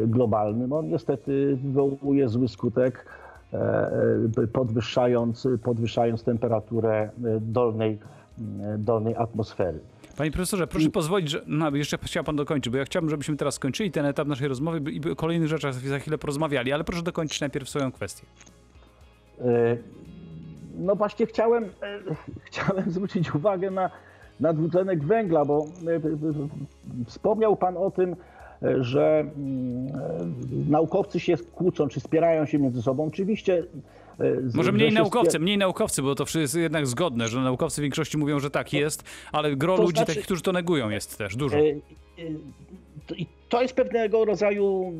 globalnym, 0.07 0.73
on 0.73 0.89
niestety 0.89 1.57
wywołuje 1.63 2.29
zły 2.29 2.47
skutek, 2.47 3.05
e, 3.53 4.47
podwyższając, 4.53 5.47
podwyższając 5.63 6.23
temperaturę 6.23 7.09
dolnej, 7.41 7.97
dolnej 8.77 9.15
atmosfery. 9.15 9.79
Panie 10.17 10.31
profesorze, 10.31 10.67
proszę 10.67 10.89
pozwolić, 10.89 11.29
że 11.29 11.41
no, 11.47 11.75
jeszcze 11.75 11.97
chciał 11.97 12.23
pan 12.23 12.35
dokończyć, 12.35 12.71
bo 12.71 12.77
ja 12.77 12.85
chciałbym, 12.85 13.09
żebyśmy 13.09 13.37
teraz 13.37 13.55
skończyli 13.55 13.91
ten 13.91 14.05
etap 14.05 14.27
naszej 14.27 14.47
rozmowy 14.47 14.91
i 14.91 15.09
o 15.11 15.15
kolejnych 15.15 15.47
rzeczach 15.49 15.73
za 15.73 15.99
chwilę 15.99 16.17
porozmawiali, 16.17 16.71
ale 16.71 16.83
proszę 16.83 17.03
dokończyć 17.03 17.41
najpierw 17.41 17.69
swoją 17.69 17.91
kwestię. 17.91 18.25
No 20.81 20.95
właśnie 20.95 21.25
chciałem, 21.25 21.63
e, 21.63 21.69
chciałem 22.45 22.91
zwrócić 22.91 23.35
uwagę 23.35 23.71
na, 23.71 23.89
na 24.39 24.53
dwutlenek 24.53 25.03
węgla, 25.03 25.45
bo 25.45 25.65
e, 25.87 27.05
wspomniał 27.05 27.55
Pan 27.55 27.77
o 27.77 27.91
tym, 27.91 28.15
e, 28.63 28.83
że 28.83 29.19
mm, 29.19 29.87
naukowcy 30.69 31.19
się 31.19 31.37
kłócą, 31.37 31.87
czy 31.87 31.99
spierają 31.99 32.45
się 32.45 32.59
między 32.59 32.81
sobą. 32.81 33.05
Oczywiście. 33.05 33.63
Z- 34.45 34.55
Może 34.55 34.65
że 34.67 34.71
mniej 34.71 34.91
naukowcy, 34.91 35.39
mniej 35.39 35.57
naukowcy, 35.57 36.01
bo 36.01 36.15
to 36.15 36.25
wszystko 36.25 36.41
jest 36.41 36.55
jednak 36.55 36.87
zgodne, 36.87 37.27
że 37.27 37.39
naukowcy 37.39 37.81
w 37.81 37.83
większości 37.83 38.17
mówią, 38.17 38.39
że 38.39 38.49
tak 38.51 38.73
jest, 38.73 39.03
ale 39.31 39.55
gro 39.55 39.75
to 39.75 39.81
ludzi 39.83 39.95
znaczy- 39.97 40.07
takich, 40.11 40.23
którzy 40.25 40.41
to 40.41 40.51
negują 40.51 40.89
jest 40.89 41.17
też 41.17 41.35
dużo. 41.35 41.57
E, 41.57 41.61
e, 41.61 41.71
to- 43.07 43.15
I 43.15 43.25
to 43.49 43.61
jest 43.61 43.73
pewnego 43.75 44.25
rodzaju 44.25 44.93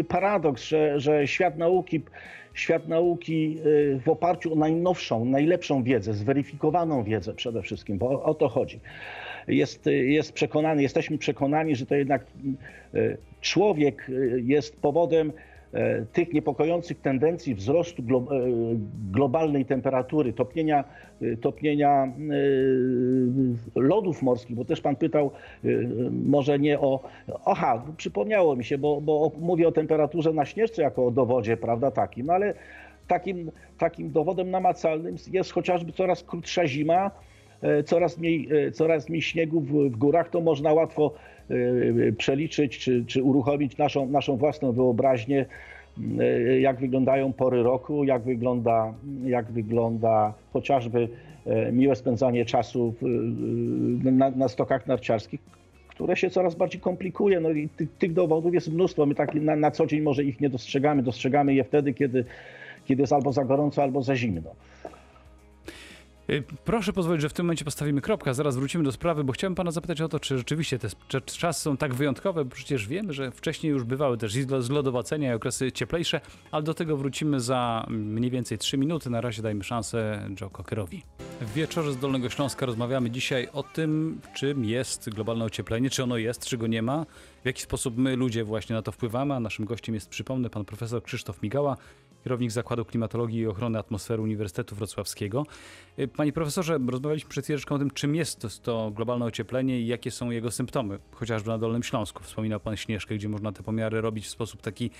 e, 0.00 0.04
paradoks, 0.04 0.64
że, 0.64 1.00
że 1.00 1.26
świat 1.26 1.58
nauki, 1.58 2.00
świat 2.54 2.88
nauki 2.88 3.58
w 4.04 4.08
oparciu 4.08 4.52
o 4.52 4.56
najnowszą, 4.56 5.24
najlepszą 5.24 5.82
wiedzę, 5.82 6.14
zweryfikowaną 6.14 7.04
wiedzę 7.04 7.34
przede 7.34 7.62
wszystkim, 7.62 7.98
bo 7.98 8.22
o, 8.22 8.34
to 8.34 8.48
chodzi. 8.48 8.80
Jest, 9.48 9.86
jest 9.86 10.32
przekonany, 10.32 10.82
jesteśmy 10.82 11.18
przekonani, 11.18 11.76
że 11.76 11.86
to 11.86 11.94
jednak 11.94 12.26
człowiek 13.40 14.10
jest 14.36 14.76
powodem 14.76 15.32
tych 16.12 16.32
niepokojących 16.32 17.00
tendencji 17.00 17.54
wzrostu 17.54 18.02
e, 18.02 18.06
globalnej 19.12 19.64
temperatury, 19.64 20.32
topnienia, 20.32 20.84
e, 21.22 21.36
topnienia 21.36 22.04
e, 22.04 22.10
lodów 23.80 24.22
morskich, 24.22 24.56
bo 24.56 24.64
też 24.64 24.80
pan 24.80 24.96
pytał 24.96 25.30
e, 25.64 25.68
może 26.10 26.58
nie 26.58 26.80
o... 26.80 27.00
Aha, 27.44 27.82
przypomniało 27.96 28.56
mi 28.56 28.64
się, 28.64 28.78
bo, 28.78 29.00
bo 29.00 29.32
mówię 29.40 29.68
o 29.68 29.72
temperaturze 29.72 30.32
na 30.32 30.44
śnieżce 30.44 30.82
jako 30.82 31.06
o 31.06 31.10
dowodzie, 31.10 31.56
prawda, 31.56 31.90
takim, 31.90 32.26
no 32.26 32.32
ale 32.32 32.54
takim, 33.06 33.50
takim 33.78 34.10
dowodem 34.10 34.50
namacalnym 34.50 35.16
jest 35.32 35.52
chociażby 35.52 35.92
coraz 35.92 36.22
krótsza 36.22 36.66
zima, 36.66 37.10
e, 37.62 37.82
coraz 37.82 38.18
mniej, 38.18 38.48
e, 38.66 38.70
coraz 38.70 39.08
mniej 39.08 39.22
śniegu 39.22 39.60
w, 39.60 39.72
w 39.72 39.96
górach, 39.96 40.28
to 40.28 40.40
można 40.40 40.72
łatwo 40.72 41.12
e, 41.14 41.35
przeliczyć 42.18 42.78
czy, 42.78 43.04
czy 43.06 43.22
uruchomić 43.22 43.76
naszą, 43.76 44.08
naszą 44.08 44.36
własną 44.36 44.72
wyobraźnię, 44.72 45.46
e, 46.18 46.60
jak 46.60 46.80
wyglądają 46.80 47.32
pory 47.32 47.62
roku, 47.62 48.04
jak 48.04 48.22
wygląda, 48.22 48.94
jak 49.24 49.46
wygląda 49.46 50.34
chociażby 50.52 51.08
e, 51.46 51.72
miłe 51.72 51.96
spędzanie 51.96 52.44
czasu 52.44 52.94
e, 53.02 54.10
na, 54.10 54.30
na 54.30 54.48
stokach 54.48 54.86
narciarskich, 54.86 55.40
które 55.88 56.16
się 56.16 56.30
coraz 56.30 56.54
bardziej 56.54 56.80
komplikuje. 56.80 57.40
No 57.40 57.50
i 57.50 57.68
tych, 57.68 57.92
tych 57.98 58.12
dowodów 58.12 58.54
jest 58.54 58.72
mnóstwo. 58.72 59.06
My 59.06 59.14
tak 59.14 59.34
na, 59.34 59.56
na 59.56 59.70
co 59.70 59.86
dzień 59.86 60.00
może 60.00 60.24
ich 60.24 60.40
nie 60.40 60.48
dostrzegamy. 60.48 61.02
Dostrzegamy 61.02 61.54
je 61.54 61.64
wtedy, 61.64 61.94
kiedy, 61.94 62.24
kiedy 62.84 63.02
jest 63.02 63.12
albo 63.12 63.32
za 63.32 63.44
gorąco, 63.44 63.82
albo 63.82 64.02
za 64.02 64.16
zimno. 64.16 64.50
Y, 66.30 66.42
Proszę 66.64 66.92
pozwolić, 66.92 67.22
że 67.22 67.28
w 67.28 67.32
tym 67.32 67.46
momencie 67.46 67.64
postawimy 67.64 68.00
kropkę, 68.00 68.34
zaraz 68.34 68.56
wrócimy 68.56 68.84
do 68.84 68.92
sprawy, 68.92 69.24
bo 69.24 69.32
chciałem 69.32 69.54
pana 69.54 69.70
zapytać 69.70 70.00
o 70.00 70.08
to, 70.08 70.20
czy 70.20 70.38
rzeczywiście 70.38 70.78
te 70.78 70.88
czasy 71.20 71.60
są 71.60 71.76
tak 71.76 71.94
wyjątkowe, 71.94 72.44
bo 72.44 72.54
przecież 72.54 72.88
wiemy, 72.88 73.12
że 73.12 73.30
wcześniej 73.30 73.72
już 73.72 73.84
bywały 73.84 74.18
też 74.18 74.32
zlodowacenia 74.60 75.32
i 75.32 75.34
okresy 75.34 75.72
cieplejsze, 75.72 76.20
ale 76.50 76.62
do 76.62 76.74
tego 76.74 76.96
wrócimy 76.96 77.40
za 77.40 77.86
mniej 77.88 78.30
więcej 78.30 78.58
3 78.58 78.78
minuty. 78.78 79.10
Na 79.10 79.20
razie 79.20 79.42
dajmy 79.42 79.64
szansę 79.64 80.28
Joe 80.40 80.50
Cockerowi. 80.50 81.02
W 81.40 81.52
wieczorze 81.52 81.92
z 81.92 81.98
Dolnego 81.98 82.30
Śląska 82.30 82.66
rozmawiamy 82.66 83.10
dzisiaj 83.10 83.48
o 83.52 83.62
tym, 83.62 84.20
czym 84.34 84.64
jest 84.64 85.10
globalne 85.10 85.44
ocieplenie, 85.44 85.90
czy 85.90 86.02
ono 86.02 86.16
jest, 86.16 86.46
czy 86.46 86.58
go 86.58 86.66
nie 86.66 86.82
ma, 86.82 87.06
w 87.42 87.46
jaki 87.46 87.62
sposób 87.62 87.96
my 87.96 88.16
ludzie 88.16 88.44
właśnie 88.44 88.74
na 88.76 88.82
to 88.82 88.92
wpływamy, 88.92 89.34
a 89.34 89.40
naszym 89.40 89.64
gościem 89.64 89.94
jest, 89.94 90.08
przypomnę, 90.08 90.50
pan 90.50 90.64
profesor 90.64 91.02
Krzysztof 91.02 91.42
Migała, 91.42 91.76
kierownik 92.26 92.50
Zakładu 92.50 92.84
Klimatologii 92.84 93.40
i 93.40 93.46
Ochrony 93.46 93.78
Atmosfery 93.78 94.22
Uniwersytetu 94.22 94.76
Wrocławskiego. 94.76 95.46
Y, 95.98 96.08
Panie 96.08 96.32
profesorze, 96.32 96.78
rozmawialiśmy 96.88 97.30
przed 97.30 97.44
chwileczką 97.44 97.74
o 97.74 97.78
tym, 97.78 97.90
czym 97.90 98.14
jest 98.14 98.40
to, 98.40 98.48
to 98.62 98.90
globalne 98.90 99.24
ocieplenie 99.24 99.80
i 99.80 99.86
jakie 99.86 100.10
są 100.10 100.30
jego 100.30 100.50
symptomy, 100.50 100.98
chociażby 101.12 101.48
na 101.48 101.58
Dolnym 101.58 101.82
Śląsku. 101.82 102.22
Wspominał 102.22 102.60
pan 102.60 102.76
Śnieżkę, 102.76 103.14
gdzie 103.14 103.28
można 103.28 103.52
te 103.52 103.62
pomiary 103.62 104.00
robić 104.00 104.26
w 104.26 104.30
sposób 104.30 104.62
taki 104.62 104.90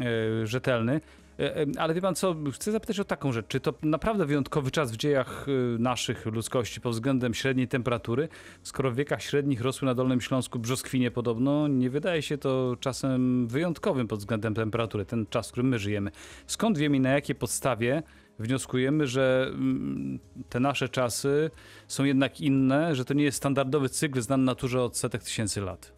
e, 0.00 0.46
rzetelny. 0.46 1.00
E, 1.38 1.66
Ale 1.78 1.94
wie 1.94 2.00
pan 2.00 2.14
co, 2.14 2.36
chcę 2.52 2.72
zapytać 2.72 3.00
o 3.00 3.04
taką 3.04 3.32
rzecz. 3.32 3.46
Czy 3.48 3.60
to 3.60 3.74
naprawdę 3.82 4.26
wyjątkowy 4.26 4.70
czas 4.70 4.92
w 4.92 4.96
dziejach 4.96 5.46
e, 5.48 5.78
naszych 5.78 6.26
ludzkości 6.26 6.80
pod 6.80 6.92
względem 6.92 7.34
średniej 7.34 7.68
temperatury? 7.68 8.28
Skoro 8.62 8.90
w 8.90 8.94
wiekach 8.94 9.22
średnich 9.22 9.60
rosły 9.60 9.86
na 9.86 9.94
Dolnym 9.94 10.20
Śląsku 10.20 10.58
brzoskwinie 10.58 11.10
podobno, 11.10 11.68
nie 11.68 11.90
wydaje 11.90 12.22
się 12.22 12.38
to 12.38 12.76
czasem 12.80 13.46
wyjątkowym 13.48 14.08
pod 14.08 14.18
względem 14.18 14.54
temperatury, 14.54 15.04
ten 15.04 15.26
czas, 15.26 15.48
w 15.48 15.52
którym 15.52 15.68
my 15.68 15.78
żyjemy. 15.78 16.10
Skąd 16.46 16.78
wiemy 16.78 16.96
i 16.96 17.00
na 17.00 17.10
jakiej 17.10 17.36
podstawie 17.36 18.02
wnioskujemy, 18.38 19.06
że 19.06 19.46
mm, 19.48 20.18
te 20.48 20.60
nasze 20.60 20.88
czasy 20.88 21.50
są 21.88 22.04
jednak 22.04 22.40
inne, 22.40 22.94
że 22.94 23.04
to 23.04 23.14
nie 23.14 23.24
jest 23.24 23.36
standardowy 23.36 23.88
cykl 23.88 24.20
znany 24.20 24.44
naturze 24.44 24.82
od 24.82 24.96
setek 24.96 25.22
tysięcy 25.22 25.60
lat? 25.60 25.92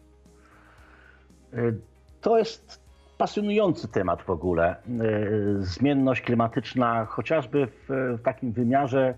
E, 1.53 1.73
To 2.21 2.37
jest 2.37 2.84
pasjonujący 3.17 3.87
temat 3.87 4.21
w 4.21 4.29
ogóle. 4.29 4.69
E, 4.69 4.77
Zmienność 5.59 6.21
klimatyczna, 6.21 7.05
chociażby 7.05 7.67
w, 7.87 8.17
takim 8.23 8.51
wymiarze, 8.51 9.07
e, 9.07 9.15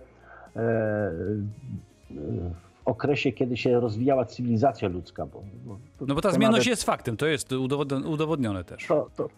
w 2.12 2.52
okresie, 2.86 3.32
kiedy 3.32 3.58
się 3.58 3.80
rozwijała 3.80 4.26
cywilizacja 4.26 4.90
ludzka. 4.90 5.26
Bo, 5.26 5.44
bo 5.66 5.78
No 6.08 6.16
bo 6.16 6.22
ta 6.22 6.32
zmienność 6.32 6.58
nawet- 6.66 6.68
jest 6.68 6.84
faktem, 6.84 7.18
to 7.18 7.26
jest 7.26 7.52
udowodnione, 8.06 8.64
też. 8.64 8.88
to, 8.88 9.10
to, 9.16 9.30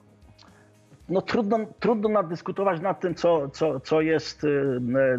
no 1.10 1.22
trudno, 1.22 1.60
trudno 1.80 2.10
naddyskutować 2.10 2.82
nad 2.82 3.00
tym, 3.00 3.16
co, 3.16 3.50
co, 3.50 3.80
co 3.80 4.02
jest, 4.02 4.44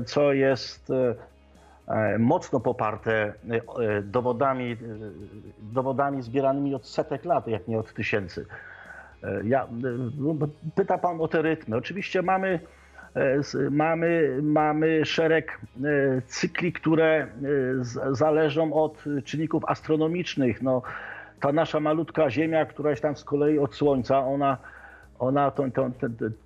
e, 0.00 0.04
co 0.04 0.32
jest 0.32 0.90
e, 0.90 1.14
e, 1.88 2.18
mocno 2.18 2.60
poparte 2.60 3.34
dowodami, 4.02 4.76
dowodami 5.58 6.22
zbieranymi 6.22 6.74
od 6.74 6.86
setek 6.86 7.24
lat, 7.24 7.46
jak 7.48 7.68
nie 7.68 7.78
od 7.78 7.94
tysięcy. 7.94 8.46
Ja, 9.44 9.66
no, 10.18 10.48
pyta 10.74 10.98
Pan 10.98 11.20
o 11.20 11.28
te 11.28 11.42
rytmy. 11.42 11.76
Oczywiście 11.76 12.22
mamy, 12.22 12.60
e, 13.14 13.40
mamy, 13.70 14.38
mamy 14.42 15.04
szereg 15.04 15.60
e, 15.84 16.22
cykli, 16.26 16.72
które 16.72 17.06
e, 17.06 17.28
zależą 18.14 18.72
od 18.72 19.04
czynników 19.24 19.64
astronomicznych. 19.66 20.62
No, 20.62 20.82
ta 21.40 21.52
nasza 21.52 21.80
malutka 21.80 22.30
Ziemia, 22.30 22.64
która 22.64 22.90
jest 22.90 23.02
tam 23.02 23.16
z 23.16 23.24
kolei 23.24 23.58
od 23.58 23.74
Słońca, 23.74 24.18
ona, 24.18 24.58
ona 25.18 25.50
ten, 25.50 25.72
ten, 25.72 25.92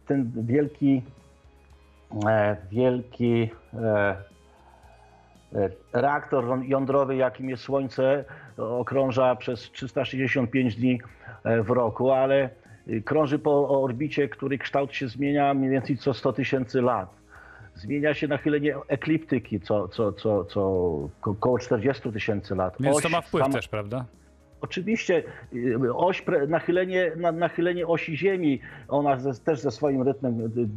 ten, 0.07 0.33
wielki, 0.37 1.03
wielki 2.73 3.51
reaktor 5.93 6.45
jądrowy, 6.65 7.17
jakim 7.17 7.51
jest 7.51 7.63
Słońce, 7.63 8.25
okrąża 8.57 9.37
przez 9.37 9.61
365 9.61 10.77
dni 10.77 11.01
w 11.45 11.71
roku, 11.71 12.11
ale 12.11 12.51
krąży 13.05 13.39
po 13.39 13.83
orbicie, 13.83 14.29
który 14.29 14.59
kształt 14.59 14.93
się 14.93 15.09
zmienia 15.09 15.55
mniej 15.55 15.71
więcej 15.71 15.97
co 15.97 16.15
100 16.15 16.33
tysięcy 16.33 16.83
lat. 16.83 17.09
Zmienia 17.75 18.15
się 18.15 18.29
nachylenie 18.29 18.75
ekliptyki 18.89 19.61
co, 19.61 19.89
co, 19.89 20.13
co, 20.13 20.45
co 20.45 20.61
ko- 21.21 21.31
około 21.31 21.59
40 21.59 22.13
tysięcy 22.13 22.55
lat. 22.55 22.77
Więc 22.81 22.97
Oś 22.97 23.03
to 23.03 23.09
ma 23.09 23.21
wpływ 23.21 23.45
sama- 23.45 23.55
też, 23.55 23.69
prawda? 23.69 24.05
Oczywiście 24.61 25.23
y, 25.55 25.95
oś, 25.95 26.25
nachylenie, 26.49 27.13
na, 27.17 27.33
nachylenie 27.33 27.87
osi 27.87 28.17
Ziemi, 28.17 28.61
ona 28.89 29.17
też 29.45 29.61
ze 29.61 29.71
swoim 29.71 30.03
rytmem 30.03 30.41
y, 30.41 30.45
y, 30.45 30.69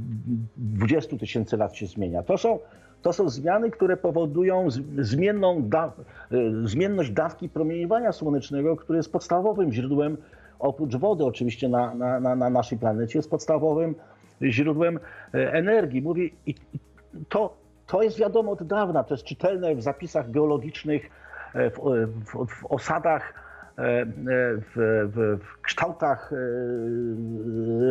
20 0.57 1.17
tysięcy 1.17 1.57
lat 1.57 1.75
się 1.75 1.85
zmienia. 1.87 2.23
To 2.23 2.37
są, 2.37 2.59
to 3.01 3.13
są 3.13 3.29
zmiany, 3.29 3.71
które 3.71 3.97
powodują 3.97 4.67
zmienną 4.97 5.69
da, 5.69 5.91
y, 6.31 6.67
zmienność 6.67 7.11
dawki 7.11 7.49
promieniowania 7.49 8.11
słonecznego, 8.11 8.75
które 8.75 8.97
jest 8.99 9.11
podstawowym 9.11 9.71
źródłem, 9.73 10.17
oprócz 10.59 10.95
wody 10.95 11.25
oczywiście 11.25 11.69
na, 11.69 11.95
na, 11.95 12.19
na, 12.19 12.35
na 12.35 12.49
naszej 12.49 12.77
planecie, 12.77 13.19
jest 13.19 13.29
podstawowym 13.29 13.95
źródłem 14.41 14.97
y, 14.97 14.99
energii. 15.51 16.01
Mówię, 16.01 16.29
i, 16.45 16.55
to, 17.29 17.57
to 17.87 18.03
jest 18.03 18.19
wiadomo 18.19 18.51
od 18.51 18.63
dawna, 18.63 19.03
to 19.03 19.13
jest 19.13 19.23
czytelne 19.23 19.75
w 19.75 19.81
zapisach 19.81 20.31
geologicznych, 20.31 21.09
e, 21.53 21.69
w, 21.69 21.79
w, 22.25 22.47
w 22.47 22.65
osadach, 22.65 23.33
e, 23.77 23.81
e, 23.81 24.05
w, 24.05 24.73
w, 25.13 25.39
w 25.43 25.61
kształtach 25.61 26.33
e, 26.33 26.35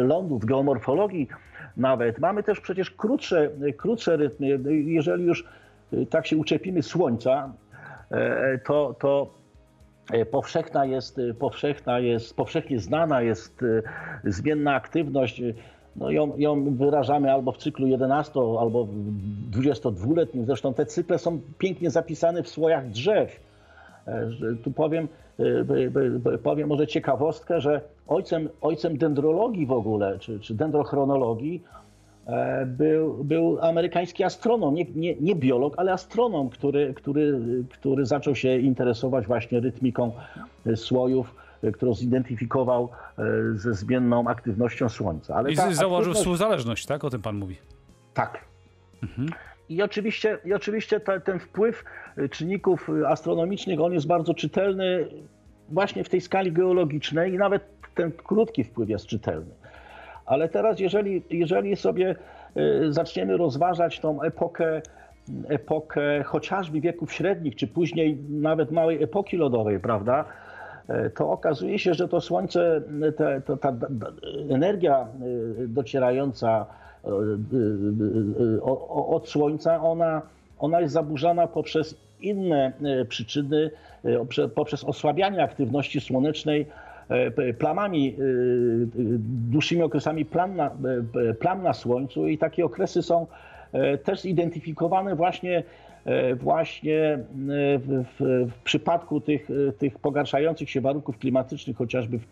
lądu, 0.05 0.39
w 0.39 0.47
geomorfologii 0.47 1.29
nawet. 1.77 2.19
Mamy 2.19 2.43
też 2.43 2.61
przecież 2.61 2.91
krótsze, 2.91 3.51
krótsze 3.77 4.17
rytmy. 4.17 4.47
Jeżeli 4.85 5.25
już 5.25 5.45
e, 5.93 6.07
tak 6.07 6.27
się 6.27 6.37
uczepimy 6.37 6.83
Słońca, 6.83 7.53
e, 8.11 8.59
to, 8.59 8.95
to 9.01 9.31
e, 9.31 9.36
powszechna 10.31 10.85
jest, 10.85 11.19
e, 11.19 11.35
powszechna 11.35 11.99
jest, 11.99 12.37
powszechnie 12.37 12.79
znana 12.81 13.23
jest 13.23 13.63
e, 13.63 14.31
zmienna 14.31 14.75
aktywność. 14.75 15.41
e, 15.41 15.53
No 15.97 16.11
ją, 16.11 16.37
ją 16.37 16.77
wyrażamy 16.77 17.33
albo 17.33 17.53
w 17.53 17.57
cyklu 17.57 17.87
11, 17.87 18.41
albo 18.61 18.85
w 18.85 19.51
22-letnim. 19.51 20.45
Zresztą 20.47 20.75
te 20.75 20.87
cykle 20.87 21.19
są 21.19 21.41
pięknie 21.59 21.91
zapisane 21.91 22.43
w 22.43 22.49
słojach 22.49 22.89
drzew. 22.89 23.41
E, 24.07 24.29
Tu 24.65 24.71
powiem, 24.71 25.09
e, 26.35 26.39
powiem 26.39 26.69
może 26.69 26.87
ciekawostkę, 26.87 27.61
że 27.61 27.81
ojcem, 28.09 28.49
ojcem 28.61 28.99
dendrologii 28.99 29.67
w 29.67 29.73
ogóle, 29.73 30.19
czy, 30.19 30.41
czy 30.41 30.55
dendrochronologii, 30.55 31.63
e, 31.65 31.86
był, 32.67 33.25
był 33.25 33.59
amerykański 33.61 34.25
astronom, 34.25 34.75
nie, 34.75 34.85
nie, 34.95 35.15
nie 35.21 35.35
biolog, 35.35 35.75
ale 35.77 35.93
astronom, 35.93 36.49
który, 36.51 36.95
który, 36.95 37.41
który 37.71 38.07
zaczął 38.07 38.35
się 38.35 38.59
interesować 38.59 39.27
właśnie 39.27 39.61
rytmiką 39.61 40.13
e, 40.67 40.77
słojów, 40.77 41.35
e, 41.63 41.73
którą 41.73 41.95
zidentyfikował 41.95 42.89
e, 43.19 43.23
ze 43.55 43.75
zmienną 43.75 44.29
aktywnością 44.29 44.89
Słońca. 44.89 45.35
Ale 45.35 45.53
I 45.53 45.57
ta 45.57 45.73
założył 45.73 46.13
aktywność- 46.13 46.17
współzależność, 46.19 46.87
tak? 46.87 47.05
O 47.05 47.11
tym 47.11 47.23
pan 47.23 47.37
mówi. 47.37 47.57
tak. 48.15 48.45
I 49.69 49.83
oczywiście, 49.83 50.39
i 50.45 50.55
oczywiście 50.55 51.01
te, 51.01 51.21
ten 51.21 51.39
wpływ 51.39 51.85
y, 52.19 52.29
czynników 52.29 52.91
astronomicznych, 53.09 53.81
on 53.81 53.93
jest 53.93 54.07
bardzo 54.07 54.35
czytelny 54.35 55.09
właśnie 55.69 56.05
w 56.05 56.09
tej 56.09 56.21
skali 56.21 56.53
geologicznej 56.53 57.35
i 57.35 57.39
nawet 57.39 57.63
ten 57.95 58.13
krótki 58.13 58.65
wpływ 58.65 58.89
jest 58.89 59.07
czytelny. 59.07 59.51
Ale 60.27 60.49
teraz, 60.49 60.81
jeżeli, 60.81 61.23
jeżeli 61.31 61.77
sobie 61.77 62.15
y, 62.57 62.93
zaczniemy 62.93 63.37
rozważać 63.37 64.01
tą 64.01 64.23
epokę, 64.23 64.83
epokę 65.49 66.23
chociażby 66.25 66.81
wieków 66.81 67.13
średnich, 67.13 67.57
czy 67.57 67.67
później 67.67 68.17
nawet 68.31 68.71
małej 68.71 69.03
epoki 69.03 69.37
lodowej, 69.37 69.81
prawda? 69.81 70.25
E, 70.89 71.11
To 71.11 71.31
okazuje 71.31 71.79
się, 71.79 71.95
że 71.95 72.09
to 72.09 72.21
Słońce, 72.21 72.83
to, 73.47 73.57
ta 73.57 73.73
da- 73.73 73.87
da- 73.91 74.11
energia 74.51 75.07
docierająca 75.69 76.67
od 79.09 79.29
Słońca, 79.29 79.83
ona, 79.83 80.23
ona 80.59 80.81
jest 80.81 80.95
zaburzana 80.95 81.47
poprzez 81.47 81.95
inne 82.21 82.73
przyczyny, 83.09 83.71
oprze- 84.05 84.49
poprzez 84.49 84.85
osłabianie 84.85 85.43
aktywności 85.43 86.01
słonecznej 86.01 86.67
e, 87.09 87.55
plamami, 87.55 88.17
y, 88.19 88.23
y, 88.23 88.89
dłuższymi 89.51 89.83
okresami 89.83 90.25
plam 90.25 90.57
na, 90.57 90.67
e, 91.31 91.35
plam 91.35 91.63
na 91.63 91.73
Słońcu 91.73 92.29
i 92.29 92.39
takie 92.39 92.65
okresy 92.65 93.03
są 93.03 93.27
e, 93.73 93.99
też 93.99 94.21
zidentyfikowane 94.21 95.17
właśnie, 95.17 95.63
e, 96.05 96.35
właśnie 96.35 97.13
e, 97.13 97.19
w, 97.79 98.05
w, 98.19 98.49
w 98.51 98.63
przypadku 98.65 99.21
tych, 99.21 99.49
e, 99.51 99.73
tych 99.73 99.99
pogarszających 99.99 100.71
się 100.71 100.81
warunków 100.81 101.19
klimatycznych, 101.19 101.77
chociażby 101.77 102.19
w, 102.19 102.27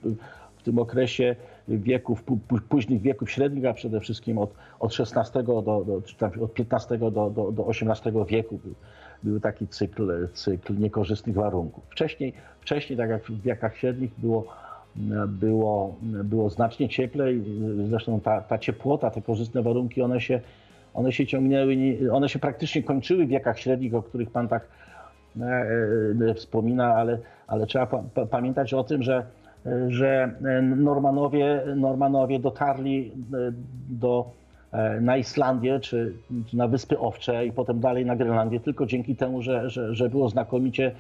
w 0.57 0.63
tym 0.63 0.79
okresie 0.79 1.37
wieków, 1.69 2.25
późnych 2.69 3.01
wieków 3.01 3.31
średnich, 3.31 3.67
a 3.67 3.73
przede 3.73 4.01
wszystkim 4.01 4.39
od, 4.39 4.55
od 4.81 4.93
XVI 5.01 5.45
do, 5.45 5.63
do, 5.63 6.03
czy 6.05 6.17
tam 6.17 6.31
od 6.41 6.61
XV 6.73 6.99
do, 6.99 7.11
do, 7.11 7.53
do 7.53 7.67
XVIII 7.69 8.25
wieku 8.29 8.59
był, 8.65 8.75
był 9.23 9.41
taki 9.41 9.69
cykl, 9.69 10.29
cykl 10.33 10.79
niekorzystnych 10.79 11.37
warunków. 11.37 11.85
Wcześniej, 11.91 12.33
wcześniej, 12.61 12.97
tak 12.97 13.11
jak 13.11 13.23
w 13.25 13.43
wiekach 13.43 13.77
średnich, 13.77 14.11
było, 14.19 14.47
było, 15.29 15.95
było 16.03 16.51
znacznie 16.51 16.89
cieplej. 16.89 17.43
Zresztą 17.89 18.21
ta, 18.21 18.41
ta 18.41 18.59
ciepłota, 18.59 19.11
te 19.11 19.23
korzystne 19.23 19.63
warunki, 19.63 20.03
one 20.03 20.21
się, 20.21 20.41
one 20.95 21.13
się 21.13 21.27
ciągnęły, 21.27 21.77
one 22.13 22.29
się 22.29 22.39
praktycznie 22.39 22.83
kończyły 22.83 23.27
w 23.27 23.29
wiekach 23.29 23.59
średnich, 23.59 23.95
o 23.95 24.03
których 24.03 24.31
Pan 24.31 24.49
tak 24.49 24.69
e, 25.41 25.67
e, 26.31 26.35
wspomina, 26.35 26.95
ale, 26.95 27.19
ale 27.47 27.67
trzeba 27.67 27.87
pa, 27.87 28.03
pa, 28.15 28.27
pamiętać 28.27 28.75
o 28.75 28.85
tym, 28.85 29.03
że, 29.03 29.27
że 29.89 30.35
Normanowie, 30.77 31.63
Normanowie 31.77 32.39
dotarli 32.39 33.13
e, 33.35 33.53
do, 33.89 34.31
na 35.01 35.17
Islandię 35.17 35.81
czy, 35.81 36.13
czy 36.47 36.57
na 36.57 36.69
Wyspy 36.69 36.99
Owcze 36.99 37.47
i 37.47 37.53
potem 37.53 37.81
dalej 37.81 38.07
na 38.07 38.17
Grenlandię 38.17 38.61
tylko 38.61 38.87
dzięki 38.87 39.17
temu, 39.17 39.43
że, 39.43 39.71
że, 39.71 39.95
że 39.95 40.11
było 40.11 40.29
znakomicie, 40.29 40.93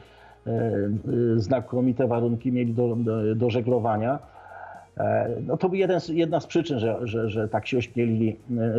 znakomite 1.37 2.07
warunki 2.07 2.52
mieli 2.52 2.74
do, 2.74 2.96
do, 2.96 3.35
do 3.35 3.50
żeglowania. 3.50 4.18
E, 4.98 5.30
No 5.46 5.57
to 5.57 5.68
był 5.68 5.78
jeden 5.78 6.00
z, 6.00 6.09
jedna 6.09 6.40
z 6.40 6.46
przyczyn, 6.46 6.78
że, 6.78 6.98
że, 7.02 7.30
że 7.30 7.48
tak 7.48 7.66
się 7.66 7.78
ośmielili 7.78 8.28
e, 8.28 8.62
e, 8.62 8.66
e, 8.66 8.70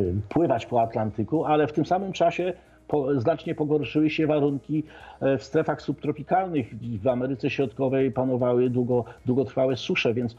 e, 0.00 0.14
pływać 0.28 0.66
po 0.66 0.82
Atlantyku, 0.82 1.44
ale 1.44 1.66
w 1.66 1.72
tym 1.72 1.86
samym 1.86 2.12
czasie 2.12 2.52
po, 2.88 3.20
znacznie 3.20 3.54
pogorszyły 3.54 4.10
się 4.10 4.26
warunki 4.26 4.84
e, 5.20 5.38
w 5.38 5.44
strefach 5.44 5.82
subtropikalnych. 5.82 6.74
W 7.02 7.08
Ameryce 7.08 7.50
Środkowej 7.50 8.12
panowały 8.12 8.70
długo, 8.70 9.04
długotrwałe 9.26 9.76
susze, 9.76 10.14
więc, 10.14 10.36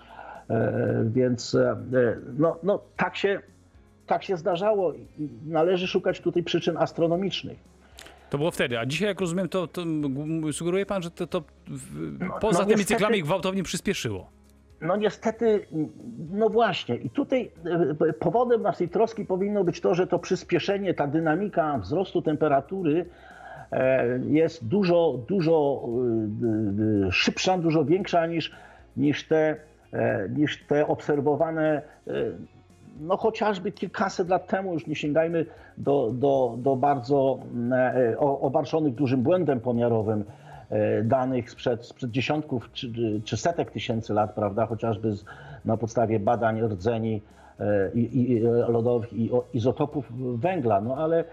e, 0.49 1.03
więc 1.05 1.55
e, 1.55 1.75
no, 2.37 2.57
no, 2.63 2.79
tak, 2.97 3.15
się, 3.15 3.39
tak 4.07 4.23
się 4.23 4.37
zdarzało. 4.37 4.93
Należy 5.45 5.87
szukać 5.87 6.19
tutaj 6.21 6.43
przyczyn 6.43 6.77
astronomicznych. 6.77 7.74
To 8.29 8.37
było 8.37 8.51
wtedy, 8.51 8.79
a 8.79 8.85
dzisiaj, 8.85 9.07
jak 9.07 9.21
rozumiem, 9.21 9.49
to, 9.49 9.67
to 9.67 9.83
sugeruje 10.51 10.85
pan, 10.85 11.01
że 11.01 11.11
to, 11.11 11.27
to 11.27 11.43
w, 11.67 12.19
poza 12.41 12.59
no 12.59 12.65
tymi 12.65 12.77
niestety- 12.77 12.85
cyklami 12.85 13.23
gwałtownie 13.23 13.63
przyspieszyło. 13.63 14.29
No 14.81 14.95
niestety, 14.95 15.65
no 16.31 16.49
właśnie. 16.49 16.95
I 16.95 17.09
tutaj 17.09 17.51
e, 18.09 18.13
powodem 18.13 18.61
naszej 18.61 18.89
troski 18.89 19.25
powinno 19.25 19.63
być 19.63 19.81
to, 19.81 19.95
że 19.95 20.07
to 20.07 20.19
przyspieszenie, 20.19 20.93
ta 20.93 21.07
dynamika 21.07 21.77
wzrostu 21.77 22.21
temperatury 22.21 23.05
e, 23.71 24.19
jest 24.19 24.67
dużo, 24.67 25.19
dużo 25.27 25.85
e, 27.07 27.11
szybsza, 27.11 27.57
dużo 27.57 27.85
większa 27.85 28.27
niż, 28.27 28.51
niż, 28.97 29.27
te, 29.27 29.55
niż 30.29 30.63
te 30.63 30.87
obserwowane 30.87 31.81
no 32.99 33.17
chociażby 33.17 33.71
kilkaset 33.71 34.29
lat 34.29 34.47
temu, 34.47 34.73
już 34.73 34.87
nie 34.87 34.95
sięgajmy 34.95 35.45
do, 35.77 36.11
do, 36.13 36.55
do 36.57 36.75
bardzo 36.75 37.39
e, 37.71 38.15
o- 38.19 38.39
obarczonych 38.39 38.95
dużym 38.95 39.21
błędem 39.21 39.59
pomiarowym 39.59 40.23
e, 40.69 41.03
danych 41.03 41.51
sprzed, 41.51 41.85
sprzed 41.85 42.11
dziesiątków 42.11 42.71
czy, 42.73 42.91
czy 43.23 43.37
setek 43.37 43.71
tysięcy 43.71 44.13
lat, 44.13 44.33
prawda, 44.33 44.65
chociażby 44.65 45.13
z, 45.13 45.25
na 45.65 45.77
podstawie 45.77 46.19
badań 46.19 46.61
rdzeni 46.61 47.21
e, 47.59 47.91
i, 47.93 48.31
i, 48.31 48.39
lodowych 48.67 49.13
i 49.13 49.29
izotopów 49.53 50.11
węgla. 50.39 50.81
No 50.81 50.97
ale, 50.97 51.23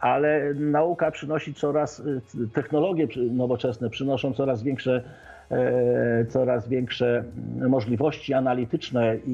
ale 0.00 0.54
nauka 0.54 1.10
przynosi 1.10 1.54
coraz, 1.54 2.00
e, 2.00 2.02
technologie 2.54 3.08
nowoczesne 3.30 3.90
przynoszą 3.90 4.32
coraz 4.32 4.62
większe 4.62 4.96
e, 4.96 5.35
coraz 6.28 6.68
większe 6.68 7.24
możliwości 7.68 8.34
analityczne 8.34 9.16
i, 9.26 9.30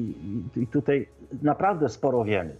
i, 0.57 0.61
i 0.61 0.67
tutaj 0.67 1.07
naprawdę 1.41 1.89
sporo 1.89 2.23
wiemy. 2.23 2.55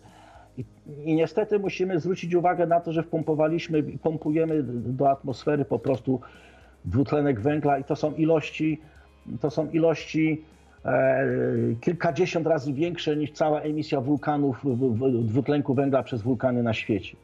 I, 0.57 0.63
I 1.05 1.15
niestety 1.15 1.59
musimy 1.59 1.99
zwrócić 1.99 2.35
uwagę 2.35 2.67
na 2.67 2.79
to, 2.79 2.93
że 2.93 3.03
wpompowaliśmy 3.03 3.79
i 3.79 3.97
pompujemy 3.97 4.63
do 4.63 5.09
atmosfery 5.11 5.65
po 5.65 5.79
prostu 5.79 6.21
dwutlenek 6.85 7.39
węgla 7.41 7.77
i 7.77 7.83
to 7.83 7.95
są 7.95 8.13
ilości, 8.15 8.81
to 9.41 9.49
są 9.49 9.69
ilości 9.69 10.41
e, 10.85 11.25
kilkadziesiąt 11.81 12.47
razy 12.47 12.73
większe 12.73 13.15
niż 13.15 13.31
cała 13.31 13.61
emisja 13.61 14.01
wulkanów 14.01 14.59
w- 14.63 14.97
w- 14.97 15.25
dwutlenku 15.27 15.73
węgla 15.73 16.03
przez 16.03 16.21
wulkany 16.21 16.63
na 16.63 16.73
świecie. 16.73 17.17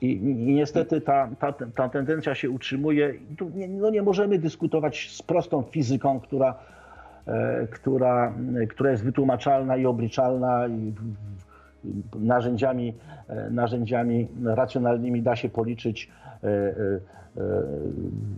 I, 0.00 0.20
niestety 0.22 1.00
ta, 1.00 1.28
ta, 1.38 1.52
ta 1.52 1.88
tendencja 1.88 2.34
się 2.34 2.50
utrzymuje. 2.50 3.14
Tu 3.38 3.50
nie, 3.54 3.68
no 3.68 3.90
nie 3.90 4.02
możemy 4.02 4.38
dyskutować 4.38 5.10
z 5.10 5.22
prostą 5.22 5.62
fizyką, 5.62 6.20
która, 6.20 6.54
e, 7.26 7.66
która, 7.66 8.34
która 8.68 8.90
jest 8.90 9.04
wytłumaczalna 9.04 9.76
i 9.76 9.86
obliczalna 9.86 10.68
i 10.68 10.94
narzędziami, 12.14 12.94
e, 13.28 13.50
narzędziami 13.50 14.28
racjonalnymi 14.44 15.22
da 15.22 15.36
się 15.36 15.48
policzyć, 15.48 16.10
e, 16.44 16.74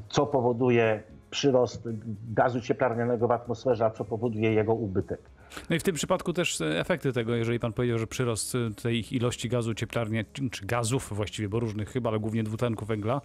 co 0.09 0.27
powoduje 0.27 1.03
przyrost 1.31 1.89
gazu 2.35 2.61
cieplarnianego 2.61 3.29
w 3.29 3.31
atmosferze, 3.31 3.85
a 3.85 3.91
co 3.91 4.05
powoduje 4.05 4.53
jego 4.53 4.75
ubytek. 4.75 5.21
No 5.71 5.77
i 5.77 5.79
w 5.79 5.83
tym 5.83 5.95
przypadku 5.95 6.33
też 6.33 6.61
e, 6.61 6.81
efekty 6.81 7.13
tego, 7.13 7.35
jeżeli 7.35 7.59
pan 7.61 7.73
powiedział, 7.73 7.99
że 7.99 8.07
przyrost 8.07 8.55
e, 8.55 8.59
tej 8.83 9.17
ilości 9.17 9.49
gazu 9.49 9.75
cieplarnie, 9.75 10.25
czy- 10.33 10.51
czy 10.51 10.67
gazów 10.67 11.09
właściwie, 11.13 11.49
bo 11.49 11.61
różnych 11.61 11.89
chyba, 11.89 12.11
ale 12.11 12.19
głównie 12.19 12.43
dwutlenku 12.43 12.85
węgla, 12.87 13.21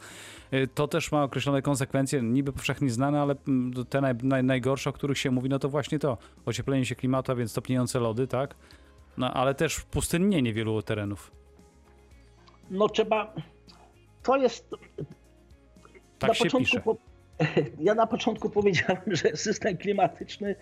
e, 0.51 0.67
to 0.67 0.87
też 0.87 1.11
ma 1.11 1.23
określone 1.23 1.61
konsekwencje, 1.61 2.21
niby 2.21 2.53
powszechnie 2.53 2.89
znane, 2.89 3.21
ale 3.21 3.35
mm, 3.47 3.85
te 3.85 4.01
naj, 4.01 4.13
naj, 4.23 4.43
najgorsze, 4.43 4.89
o 4.89 4.93
których 4.93 5.17
się 5.17 5.31
mówi, 5.31 5.49
no 5.49 5.59
to 5.59 5.69
właśnie 5.69 5.99
to, 5.99 6.17
ocieplenie 6.45 6.85
się 6.85 6.95
klimatu, 6.95 7.31
a 7.31 7.35
więc 7.35 7.53
topniejące 7.53 7.99
lody, 7.99 8.27
tak? 8.27 8.55
No 9.17 9.33
ale 9.33 9.55
też 9.55 9.79
pustynnienie 9.81 10.53
wielu 10.53 10.81
terenów. 10.81 11.31
No 12.69 12.89
trzeba, 12.89 13.33
to 14.23 14.37
jest 14.37 14.69
Tak 16.19 16.27
na 16.27 16.33
się 16.33 16.43
początku 16.43 16.65
pisze. 16.65 16.79
Po, 16.81 16.97
ja 17.87 17.95
na 17.95 18.07
początku 18.07 18.49
powiedziałem, 18.49 19.01
że 19.07 19.37
system 19.37 19.77
klimatyczny, 19.77 20.55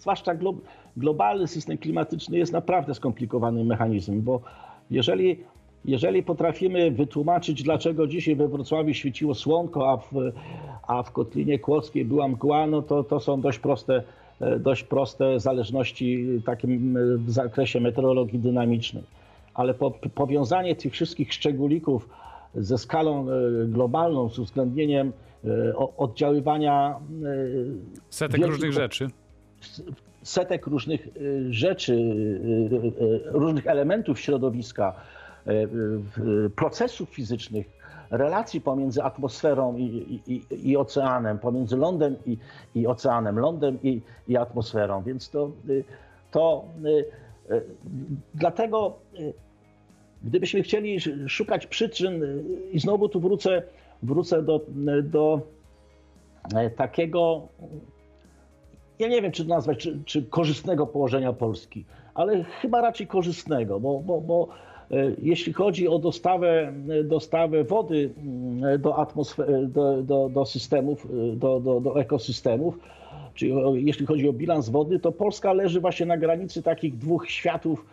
zwłaszcza 0.00 0.34
glo, 0.34 0.54
globalny 0.96 1.46
system 1.46 1.78
klimatyczny, 1.78 2.38
jest 2.38 2.52
naprawdę 2.52 2.94
skomplikowanym 2.94 3.66
mechanizmem, 3.66 4.22
bo 4.22 4.40
jeżeli, 4.90 5.38
jeżeli 5.84 6.22
potrafimy 6.22 6.90
wytłumaczyć, 6.90 7.62
dlaczego 7.62 8.06
dzisiaj 8.06 8.36
we 8.36 8.48
Wrocławiu 8.48 8.94
świeciło 8.94 9.34
słonko, 9.34 9.90
a 9.90 9.96
w, 9.96 10.10
a 10.86 11.02
w 11.02 11.12
Kotlinie 11.12 11.58
Kłodzkiej 11.58 12.04
była 12.04 12.28
mgła, 12.28 12.66
no 12.66 12.82
to, 12.82 13.04
to 13.04 13.20
są 13.20 13.40
dość 13.40 13.58
proste, 13.58 14.02
e, 14.40 14.58
dość 14.58 14.82
proste 14.84 15.40
zależności 15.40 16.26
takim 16.46 16.96
e, 16.96 17.00
w 17.16 17.30
zakresie 17.30 17.80
meteorologii 17.80 18.38
dynamicznej. 18.38 19.02
Ale 19.54 19.74
po, 19.74 19.90
powiązanie 19.90 20.76
tych 20.76 20.92
wszystkich 20.92 21.32
szczególików 21.32 22.08
ze 22.54 22.78
skalą 22.78 23.26
e, 23.30 23.66
globalną, 23.66 24.28
z 24.28 24.38
uwzględnieniem 24.38 25.12
oddziaływania 25.96 26.96
Setek 28.10 28.46
różnych 28.46 28.72
rzeczy. 28.72 29.08
Setek 30.22 30.66
różnych 30.66 31.06
y, 31.16 31.46
rzeczy, 31.52 31.92
y, 31.94 31.96
y, 33.04 33.22
różnych 33.24 33.66
elementów 33.66 34.20
środowiska, 34.20 34.94
procesów 36.56 37.08
fizycznych, 37.10 37.66
relacji 38.10 38.60
pomiędzy 38.60 39.02
atmosferą 39.02 39.76
i, 39.76 39.82
i, 40.26 40.70
i- 40.70 40.76
oceanem, 40.76 41.38
pomiędzy 41.38 41.76
lądem 41.76 42.16
i, 42.26 42.38
i 42.74 42.86
oceanem, 42.86 43.38
lądem 43.38 43.78
i, 43.82 44.00
i 44.28 44.36
atmosferą. 44.36 45.02
Więc 45.02 45.30
to, 45.30 45.50
to 46.30 46.64
dlatego, 48.34 48.98
gdybyśmy 50.24 50.62
chcieli 50.62 50.94
sz- 50.96 51.30
szukać 51.30 51.66
przyczyn, 51.66 52.22
i 52.72 52.80
znowu 52.80 53.08
tu 53.08 53.20
wrócę, 53.20 53.62
wrócę 54.02 54.42
do, 54.42 54.60
do 55.02 55.40
takiego 56.76 57.48
ja 59.00 59.08
nie 59.08 59.22
wiem, 59.22 59.32
czy 59.32 59.44
nazwać, 59.44 59.78
czy, 59.78 59.98
czy 60.04 60.22
korzystnego 60.22 60.86
położenia 60.86 61.32
Polski, 61.32 61.84
ale 62.14 62.44
chyba 62.44 62.80
raczej 62.80 63.06
korzystnego, 63.06 63.80
bo, 63.80 64.00
bo, 64.00 64.20
bo 64.20 64.48
e, 64.90 65.12
jeśli 65.22 65.52
chodzi 65.52 65.88
o 65.88 65.98
dostawę, 65.98 66.72
e, 67.00 67.04
dostawę 67.04 67.64
wody 67.64 68.10
mm, 68.16 68.80
do, 68.80 68.98
atmosfery, 68.98 69.66
do, 69.66 70.02
do, 70.02 70.28
do 70.28 70.46
systemów, 70.46 71.06
e, 71.06 71.36
do, 71.36 71.60
do, 71.60 71.80
do 71.80 72.00
ekosystemów, 72.00 72.78
czyli 73.34 73.52
jeśli 73.74 74.06
chodzi 74.06 74.28
o 74.28 74.32
bilans 74.32 74.68
wody, 74.68 74.98
to 74.98 75.12
Polska 75.12 75.52
leży 75.52 75.80
właśnie 75.80 76.06
na 76.06 76.16
granicy 76.16 76.62
takich 76.62 76.98
dwóch 76.98 77.30
światów. 77.30 77.84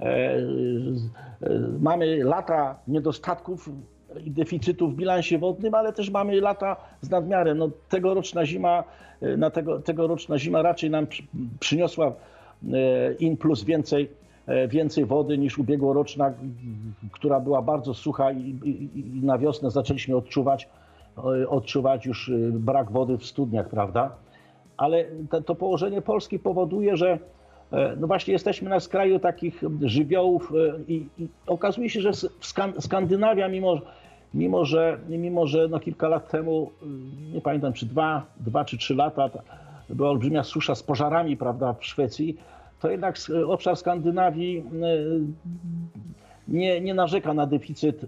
E, 0.00 0.04
e, 0.04 0.40
Mamy 1.80 2.24
lata 2.24 2.78
niedostatków 2.88 3.70
deficytu 4.26 4.88
w 4.88 4.94
bilansie 4.94 5.38
wodnym, 5.38 5.74
ale 5.74 5.92
też 5.92 6.10
mamy 6.10 6.40
lata 6.40 6.76
z 7.00 7.10
nadmiarem. 7.10 7.58
No, 7.58 7.70
tegoroczna 7.88 8.46
zima, 8.46 8.84
e, 9.20 9.36
na 9.36 9.50
tego, 9.50 9.80
tegoroczna 9.80 10.38
zima 10.38 10.62
raczej 10.62 10.90
nam 10.90 11.06
przy- 11.06 11.22
przyniosła 11.60 12.06
e, 12.06 12.12
in 13.18 13.36
plus 13.36 13.64
więcej, 13.64 14.10
e, 14.46 14.68
więcej 14.68 15.04
wody 15.04 15.38
niż 15.38 15.58
ubiegłoroczna, 15.58 16.32
która 17.12 17.40
była 17.40 17.62
bardzo 17.62 17.94
sucha 17.94 18.32
i, 18.32 18.40
i, 18.40 18.98
i 18.98 19.24
na 19.24 19.38
wiosnę 19.38 19.70
zaczęliśmy 19.70 20.16
odczuwać, 20.16 20.68
odczuwać 21.48 22.06
już 22.06 22.30
brak 22.52 22.92
wody 22.92 23.18
w 23.18 23.24
studniach, 23.24 23.68
prawda? 23.68 24.10
ale 24.76 25.04
to, 25.30 25.42
to 25.42 25.54
położenie 25.54 26.02
Polski 26.02 26.38
powoduje, 26.38 26.96
że 26.96 27.18
no 27.96 28.06
właśnie 28.06 28.32
jesteśmy 28.32 28.70
na 28.70 28.80
skraju 28.80 29.18
takich 29.18 29.62
żywiołów 29.82 30.52
i, 30.88 31.06
i 31.18 31.28
okazuje 31.46 31.90
się, 31.90 32.00
że 32.00 32.10
Skandynawia, 32.78 33.48
mimo, 33.48 33.80
mimo 34.34 34.64
że, 34.64 34.98
mimo, 35.08 35.46
że 35.46 35.68
no 35.68 35.80
kilka 35.80 36.08
lat 36.08 36.30
temu, 36.30 36.70
y, 36.82 36.86
nie 37.34 37.40
pamiętam 37.40 37.72
czy 37.72 37.86
dwa, 37.86 38.26
dwa 38.40 38.64
czy 38.64 38.78
trzy 38.78 38.94
lata, 38.94 39.28
ta- 39.28 39.42
była 39.90 40.10
olbrzymia 40.10 40.42
susza 40.44 40.74
z 40.74 40.82
pożarami 40.82 41.36
prawda, 41.36 41.72
w 41.72 41.84
Szwecji, 41.84 42.36
to 42.80 42.90
jednak 42.90 43.16
s- 43.16 43.30
obszar 43.46 43.76
Skandynawii 43.76 44.58
y, 44.58 44.62
nie, 46.48 46.80
nie 46.80 46.94
narzeka 46.94 47.34
na 47.34 47.46
deficyt, 47.46 48.06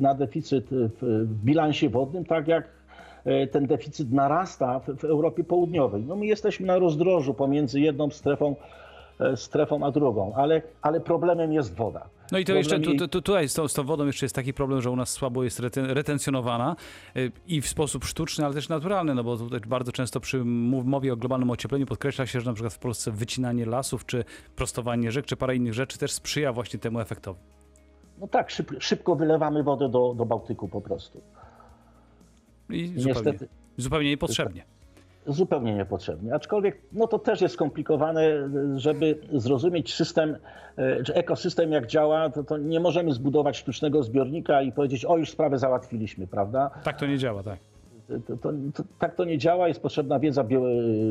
na 0.00 0.14
deficyt 0.14 0.66
w, 0.70 1.26
bilansie 1.44 1.88
wodnym, 1.88 2.24
tak 2.24 2.48
jak 2.48 2.68
ten 3.50 3.66
deficyt 3.66 4.12
narasta 4.12 4.78
w, 4.80 4.86
w 4.96 5.04
Europie 5.04 5.44
Południowej. 5.44 6.02
No 6.08 6.16
my 6.16 6.26
jesteśmy 6.26 6.66
na 6.66 6.78
rozdrożu 6.78 7.34
pomiędzy 7.34 7.80
jedną 7.80 8.10
strefą, 8.10 8.56
strefą 9.36 9.86
a 9.86 9.90
drugą, 9.90 10.34
ale, 10.34 10.62
ale 10.82 11.00
problemem 11.00 11.52
jest 11.52 11.74
woda. 11.74 12.08
No 12.32 12.38
i 12.38 12.44
to 12.44 12.52
jeszcze 12.52 12.80
tu, 12.80 12.90
tu, 12.90 12.98
tu, 12.98 13.08
tutaj 13.08 13.48
z 13.48 13.54
tą, 13.54 13.68
z 13.68 13.74
tą 13.74 13.82
wodą 13.84 14.06
jeszcze 14.06 14.24
jest 14.26 14.34
taki 14.34 14.54
problem, 14.54 14.80
że 14.80 14.90
u 14.90 14.96
nas 14.96 15.10
słabo 15.10 15.44
jest 15.44 15.60
reten, 15.60 15.86
retencjonowana 15.86 16.76
y, 17.16 17.32
i 17.46 17.60
w 17.60 17.68
sposób 17.68 18.04
sztuczny, 18.04 18.44
ale 18.44 18.54
też 18.54 18.68
naturalny, 18.68 19.14
no 19.14 19.24
bo 19.24 19.36
tutaj 19.36 19.60
bardzo 19.60 19.92
często 19.92 20.20
przy 20.20 20.44
mowie 20.44 21.12
o 21.12 21.16
globalnym 21.16 21.50
ociepleniu 21.50 21.86
podkreśla 21.86 22.26
się, 22.26 22.40
że 22.40 22.46
na 22.46 22.54
przykład 22.54 22.74
w 22.74 22.78
Polsce 22.78 23.10
wycinanie 23.10 23.66
lasów, 23.66 24.06
czy 24.06 24.24
prostowanie 24.56 25.12
rzek, 25.12 25.26
czy 25.26 25.36
parę 25.36 25.56
innych 25.56 25.74
rzeczy 25.74 25.98
też 25.98 26.12
sprzyja 26.12 26.52
właśnie 26.52 26.78
temu 26.78 27.00
efektowi. 27.00 27.40
No 28.18 28.28
tak, 28.28 28.50
szyb, 28.50 28.72
szybko 28.78 29.16
wylewamy 29.16 29.62
wodę 29.62 29.88
do, 29.88 30.14
do 30.14 30.24
Bałtyku 30.24 30.68
po 30.68 30.80
prostu. 30.80 31.20
I 32.70 32.74
I 32.74 32.86
zupełnie, 32.86 33.08
niestety 33.08 33.48
zupełnie 33.76 34.10
niepotrzebnie. 34.10 34.64
Zupełnie 35.26 35.74
niepotrzebnie. 35.74 36.34
Aczkolwiek 36.34 36.78
no 36.92 37.06
to 37.06 37.18
też 37.18 37.40
jest 37.40 37.54
skomplikowane, 37.54 38.22
żeby 38.76 39.18
zrozumieć 39.32 39.94
system, 39.94 40.36
e, 40.76 41.02
czy 41.02 41.14
ekosystem 41.14 41.72
jak 41.72 41.86
działa, 41.86 42.30
to, 42.30 42.44
to 42.44 42.58
nie 42.58 42.80
możemy 42.80 43.12
zbudować 43.12 43.56
sztucznego 43.56 44.02
zbiornika 44.02 44.62
i 44.62 44.72
powiedzieć, 44.72 45.04
o 45.04 45.16
już 45.16 45.30
sprawę 45.30 45.58
załatwiliśmy, 45.58 46.26
prawda? 46.26 46.70
Tak 46.84 46.96
to 46.98 47.06
nie 47.06 47.18
działa, 47.18 47.42
tak. 47.42 47.58
To, 48.26 48.36
to, 48.36 48.52
to, 48.74 48.82
tak 48.98 49.14
to 49.14 49.24
nie 49.24 49.38
działa, 49.38 49.68
jest 49.68 49.82
potrzebna 49.82 50.18
wiedza 50.18 50.44
bio, 50.44 50.62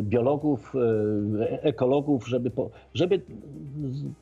biologów, 0.02 0.74
e, 1.39 1.63
ekologów, 1.63 2.28
żeby 2.28 2.50
po, 2.50 2.69
żeby 2.93 3.21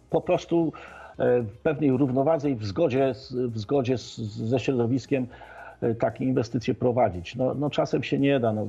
po 0.09 0.21
prostu 0.21 0.73
e, 1.17 1.41
w 1.41 1.57
pewnej 1.57 1.91
równowadze 1.91 2.49
i 2.49 2.55
w 2.55 2.65
zgodzie, 2.65 3.13
w 3.31 3.59
zgodzie 3.59 3.97
z, 3.97 4.17
ze 4.21 4.59
środowiskiem 4.59 5.27
takie 5.99 6.25
inwestycje 6.25 6.73
prowadzić. 6.73 7.35
No, 7.35 7.53
no 7.53 7.69
czasem 7.69 8.03
się 8.03 8.19
nie 8.19 8.39
da. 8.39 8.53
No, 8.53 8.67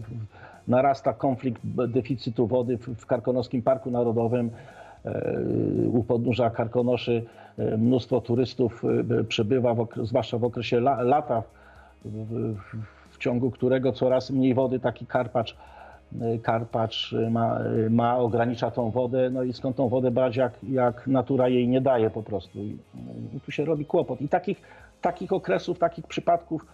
narasta 0.71 1.13
konflikt 1.13 1.63
deficytu 1.89 2.47
wody 2.47 2.79
w, 2.79 3.07
Karkonoskim 3.07 3.63
Parku 3.63 3.91
Narodowym. 3.91 4.51
E, 5.05 5.33
U 5.93 6.05
podnóża 6.05 6.51
Karkonoszy 6.51 7.25
e, 7.59 7.77
mnóstwo 7.77 8.21
turystów 8.21 8.85
e, 8.85 9.25
okre- 9.75 10.07
zwłaszcza 10.07 10.39
w 10.39 10.45
okresie 10.45 10.77
la, 10.77 11.03
lata, 11.03 11.43
w, 12.05 12.55
ciągu 13.19 13.51
którego 13.51 13.93
coraz 13.93 14.31
mniej 14.31 14.55
wody 14.55 14.81
taki 14.81 15.07
karpacz, 15.07 15.57
karpacz 16.43 17.15
ma, 17.31 17.59
ma, 17.91 18.19
ogranicza 18.19 18.71
tą 18.71 18.91
wodę, 18.91 19.31
no 19.31 19.43
i 19.43 19.53
skąd 19.53 19.77
tą 19.77 19.89
wodę 19.89 20.11
brać, 20.11 20.37
jak, 20.37 20.53
jak 20.71 21.07
natura 21.07 21.49
jej 21.49 21.69
nie 21.69 21.81
daje 21.81 22.11
po 22.11 22.23
prostu. 22.23 22.59
I, 22.59 22.77
y, 23.37 23.41
tu 23.41 23.51
się 23.51 23.65
robi 23.65 23.85
kłopot. 23.85 24.21
I 24.21 24.29
takich, 24.29 24.61
takich 25.01 25.33
okresów, 25.33 25.79
takich 25.79 26.07
przypadków 26.07 26.67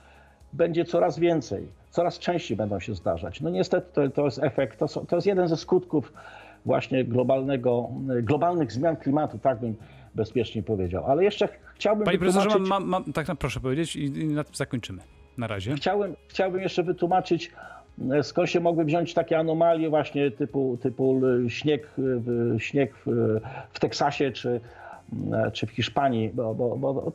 będzie 0.56 0.84
coraz 0.84 1.18
więcej, 1.18 1.66
coraz 1.90 2.18
częściej 2.18 2.56
będą 2.56 2.80
się 2.80 2.94
zdarzać. 2.94 3.40
No 3.40 3.50
niestety 3.50 3.86
to, 3.92 4.08
to 4.10 4.24
jest 4.24 4.42
efekt, 4.42 4.78
to, 4.78 4.88
są, 4.88 5.06
to 5.06 5.16
jest 5.16 5.26
jeden 5.26 5.48
ze 5.48 5.56
skutków 5.56 6.12
właśnie 6.64 7.04
globalnego, 7.04 7.88
globalnych 8.22 8.72
zmian 8.72 8.96
klimatu, 8.96 9.38
tak 9.38 9.58
bym 9.60 9.74
bezpiecznie 10.14 10.62
powiedział. 10.62 11.04
Ale 11.06 11.24
jeszcze 11.24 11.48
chciałbym 11.74 12.04
Panie 12.04 12.18
profesorze, 12.18 12.44
wytłumaczyć... 12.48 12.70
mam, 12.70 12.88
mam, 12.88 13.02
mam, 13.04 13.12
tak 13.12 13.28
na 13.28 13.34
proszę 13.34 13.60
powiedzieć 13.60 13.96
i, 13.96 14.04
i 14.04 14.26
na 14.26 14.44
tym 14.44 14.54
zakończymy. 14.54 15.02
na 15.38 15.46
razie. 15.46 15.74
Chciałem, 15.74 16.14
chciałbym 16.28 16.60
jeszcze 16.62 16.82
wytłumaczyć, 16.82 17.52
e, 18.12 18.22
skąd 18.22 18.50
się 18.50 18.60
mogły 18.60 18.84
wziąć 18.84 19.14
takie 19.14 19.38
anomalie 19.38 19.88
właśnie 19.90 20.30
typu, 20.30 20.78
typu 20.82 21.20
e, 21.46 21.50
śnieg, 21.50 21.88
w- 21.98 22.54
śnieg 22.58 22.94
w, 23.06 23.36
w 23.72 23.80
Teksasie 23.80 24.30
czy, 24.32 24.60
e, 25.32 25.50
czy 25.50 25.66
w 25.66 25.70
Hiszpanii, 25.70 26.30
bo, 26.34 26.54
bo, 26.54 26.76
bo 26.76 27.12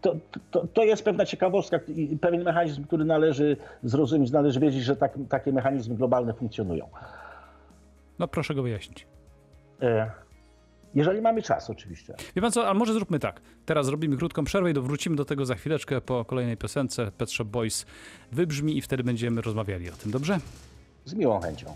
to, 0.00 0.16
to, 0.50 0.66
to, 0.66 0.84
jest 0.84 1.04
pewna 1.04 1.26
ciekawostka 1.26 1.80
i 1.88 2.16
pewien 2.16 2.42
mechanizm, 2.44 2.84
który 2.84 3.04
należy 3.04 3.56
zrozumieć, 3.82 4.30
należy 4.30 4.60
wiedzieć, 4.60 4.82
że 4.82 4.96
tak, 4.96 5.12
takie 5.28 5.52
mechanizmy 5.52 5.94
globalne 5.94 6.34
funkcjonują. 6.34 6.88
No 8.18 8.28
proszę 8.28 8.54
go 8.54 8.62
wyjaśnić. 8.62 9.06
E, 9.82 10.10
Jeżeli 10.94 11.20
mamy 11.20 11.42
czas 11.42 11.70
oczywiście. 11.70 12.14
Wie 12.36 12.42
pan 12.42 12.52
co, 12.52 12.68
a 12.68 12.74
może 12.74 12.92
zróbmy 12.92 13.18
tak. 13.18 13.40
Teraz 13.66 13.86
zrobimy 13.86 14.16
krótką 14.16 14.44
przerwę 14.44 14.70
i 14.70 14.74
wrócimy 14.74 15.16
do 15.16 15.24
tego 15.24 15.46
za 15.46 15.54
chwileczkę 15.54 16.00
po 16.00 16.24
kolejnej 16.24 16.56
piosence. 16.56 17.12
Pet 17.18 17.30
Shop 17.30 17.44
Boys 17.44 17.86
wybrzmi 18.32 18.76
i 18.76 18.80
wtedy 18.80 19.04
będziemy 19.04 19.40
rozmawiali 19.42 19.90
o 19.90 19.92
tym, 19.92 20.10
dobrze? 20.10 20.38
Z 21.04 21.14
miłą 21.14 21.40
chęcią. 21.40 21.74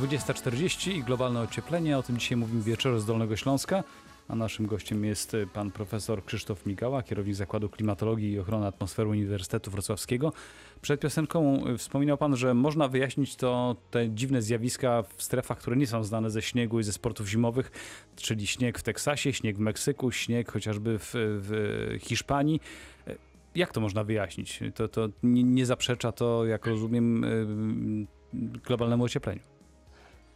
20.40 0.00 0.90
i 0.90 1.02
globalne 1.04 1.40
ocieplenie. 1.40 1.98
O 1.98 2.02
tym 2.02 2.18
dzisiaj 2.18 2.36
mówimy 2.36 2.60
w 2.60 2.64
wieczorze 2.64 3.00
z 3.00 3.06
Dolnego 3.06 3.36
Śląska. 3.36 3.84
A 4.28 4.36
naszym 4.36 4.66
gościem 4.66 5.04
jest 5.04 5.34
y, 5.34 5.46
pan 5.46 5.70
profesor 5.70 6.24
Krzysztof 6.24 6.66
Migała, 6.66 7.02
kierownik 7.02 7.34
Zakładu 7.34 7.68
Klimatologii 7.68 8.32
i 8.32 8.38
Ochrony 8.38 8.66
Atmosfery 8.66 9.08
Uniwersytetu 9.08 9.70
Wrocławskiego. 9.70 10.32
Przed 10.82 11.00
piosenką 11.00 11.66
y, 11.66 11.78
wspominał 11.78 12.18
pan, 12.18 12.36
że 12.36 12.54
można 12.54 12.88
wyjaśnić 12.88 13.36
to 13.36 13.76
te 13.90 14.10
dziwne 14.10 14.42
zjawiska 14.42 15.02
w 15.16 15.22
strefach, 15.22 15.58
które 15.58 15.76
nie 15.76 15.86
są 15.86 16.04
znane 16.04 16.30
ze 16.30 16.42
śniegu 16.42 16.80
i 16.80 16.82
ze 16.82 16.92
sportów 16.92 17.28
zimowych, 17.28 17.70
czyli 18.16 18.46
śnieg 18.46 18.78
w 18.78 18.82
Teksasie, 18.82 19.32
śnieg 19.32 19.56
w 19.56 19.60
Meksyku, 19.60 20.10
śnieg 20.10 20.52
chociażby 20.52 20.98
w, 20.98 21.10
w 21.14 21.98
Hiszpanii. 22.00 22.60
Y, 23.08 23.16
Jak 23.54 23.72
to 23.72 23.80
można 23.80 24.04
wyjaśnić? 24.04 24.60
To, 24.74 24.88
to 24.88 25.08
nie, 25.22 25.42
nie 25.42 25.66
zaprzecza 25.66 26.12
to, 26.12 26.46
jak 26.46 26.66
rozumiem, 26.66 27.24
globalnemu 28.64 29.04
ociepleniu. 29.04 29.55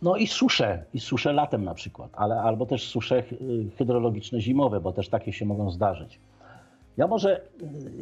No 0.02 0.16
i 0.16 0.26
susze, 0.26 0.84
i 0.94 1.00
susze 1.00 1.32
latem 1.32 1.64
na 1.64 1.74
przykład, 1.74 2.10
ale 2.14 2.40
albo 2.42 2.66
też 2.66 2.88
susze 2.88 3.22
hy- 3.22 3.70
hydrologiczne 3.78 4.40
zimowe, 4.40 4.80
bo 4.80 4.92
też 4.92 5.08
takie 5.08 5.32
się 5.32 5.44
mogą 5.46 5.70
zdarzyć. 5.70 6.20
Ja 6.96 7.06
może, 7.06 7.40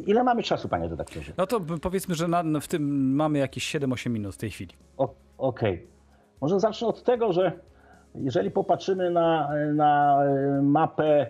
ile 0.07 0.23
mamy 0.23 0.43
czasu, 0.43 0.69
panie 0.69 0.87
redaktorze? 0.87 1.33
No 1.37 1.47
to 1.47 1.59
powiedzmy, 1.81 2.15
że 2.15 2.27
na, 2.27 2.43
w 2.61 2.67
tym 2.67 3.13
mamy 3.15 3.39
jakieś 3.39 3.75
7-8 3.75 4.09
minut 4.09 4.35
w 4.35 4.37
tej 4.37 4.49
chwili. 4.49 4.73
Okej. 5.37 5.87
Może 6.41 6.59
zacznę 6.59 6.87
od 6.87 7.03
tego, 7.03 7.33
że 7.33 7.51
jeżeli 8.15 8.51
popatrzymy 8.51 9.11
na, 9.11 9.49
na 9.73 10.23
e, 10.23 10.61
mapę 10.61 11.27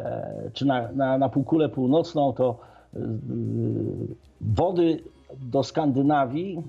e, 0.00 0.50
czy 0.52 0.66
na, 0.66 0.92
na, 0.92 1.18
na 1.18 1.28
półkulę 1.28 1.68
północną, 1.68 2.32
to 2.32 2.58
e, 2.94 2.98
wody 4.40 5.02
do 5.40 5.62
Skandynawii 5.62 6.62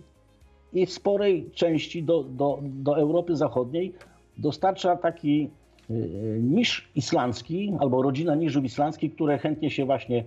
i 0.74 0.86
w 0.86 0.92
sporej 0.92 1.50
części 1.54 2.04
do, 2.04 2.24
do, 2.24 2.60
do 2.62 2.98
Europy 2.98 3.36
Zachodniej 3.36 3.94
dostarcza 4.38 4.96
taki 4.96 5.50
e, 5.90 5.94
niż 6.40 6.90
islandzki 6.96 7.74
albo 7.80 8.02
rodzina 8.02 8.36
niżów 8.36 8.64
islandzkich, 8.64 9.16
które 9.16 9.38
chętnie 9.38 9.70
się 9.70 9.86
właśnie 9.86 10.24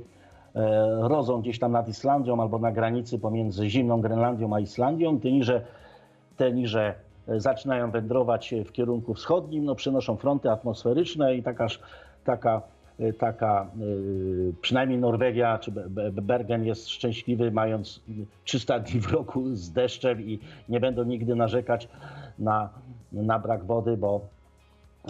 e, 0.55 1.09
rodzą 1.09 1.41
gdzieś 1.41 1.59
tam 1.59 1.73
nad 1.73 1.89
Islandią 1.89 2.41
albo 2.41 2.59
na 2.59 2.73
granicy 2.73 3.19
pomiędzy 3.19 3.71
zimną 3.71 4.01
Grenlandią 4.01 4.55
a 4.55 4.61
Islandią. 4.61 5.21
Te 5.21 5.33
niże 5.33 5.63
te 6.37 6.53
niże 6.53 6.95
e, 7.29 7.41
zaczynają 7.41 7.91
wędrować 7.91 8.55
w 8.67 8.73
kierunku 8.73 9.15
wschodnim, 9.15 9.65
no, 9.65 9.75
przenoszą 9.75 10.17
fronty 10.17 10.51
atmosferyczne 10.51 11.37
i 11.37 11.43
taka, 11.43 11.67
taka, 12.25 12.63
taka 13.19 13.63
e, 13.63 13.67
przynajmniej 14.61 14.99
Norwegia 14.99 15.59
czy 15.59 15.73
Be- 15.73 15.91
Be- 15.91 16.23
Bergen 16.23 16.65
jest 16.65 16.89
szczęśliwy, 16.89 17.51
mając 17.51 18.01
300 18.45 18.79
dni 18.79 19.01
w 19.01 19.13
roku 19.13 19.55
z 19.55 19.71
deszczem 19.71 20.23
i 20.23 20.39
nie 20.69 20.81
będą 20.81 21.05
nigdy 21.05 21.35
narzekać 21.35 21.89
na, 22.39 22.69
na 23.13 23.39
brak 23.39 23.65
wody, 23.65 23.97
bo, 23.97 24.21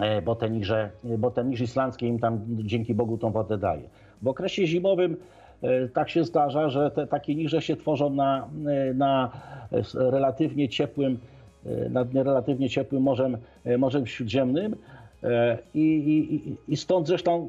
e, 0.00 0.22
bo, 0.22 0.34
te 0.34 0.50
niże, 0.50 0.90
bo 1.18 1.30
ten 1.30 1.48
niż 1.48 1.60
islandzki 1.60 2.06
im 2.06 2.18
tam 2.18 2.40
dzięki 2.48 2.94
Bogu 2.94 3.18
tą 3.18 3.30
wodę 3.30 3.58
daje. 3.58 3.88
W 4.22 4.28
okresie 4.28 4.66
zimowym 4.66 5.16
e, 5.62 5.88
tak 5.88 6.10
się 6.10 6.24
zdarza, 6.24 6.68
że 6.68 6.90
te 6.90 7.06
takie 7.06 7.34
niże 7.34 7.62
się 7.62 7.76
tworzą 7.76 8.10
na, 8.10 8.48
e, 8.66 8.94
na 8.94 9.30
relatywnie 9.94 10.68
ciepłym, 10.68 11.18
nad 11.90 12.14
relatywnie 12.14 12.70
ciepłym 12.70 13.02
morzem, 13.02 13.36
morzem 13.78 14.06
śródziemnym. 14.06 14.76
E, 15.24 15.58
I, 15.74 15.80
i, 15.80 16.72
i 16.72 16.76
stąd 16.76 17.06
zresztą 17.06 17.48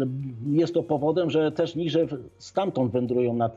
e, 0.00 0.56
jest 0.56 0.74
to 0.74 0.82
powodem, 0.82 1.30
że 1.30 1.52
też 1.52 1.76
niże 1.76 2.06
stamtąd 2.38 2.92
wędrują 2.92 3.34
nad, 3.34 3.56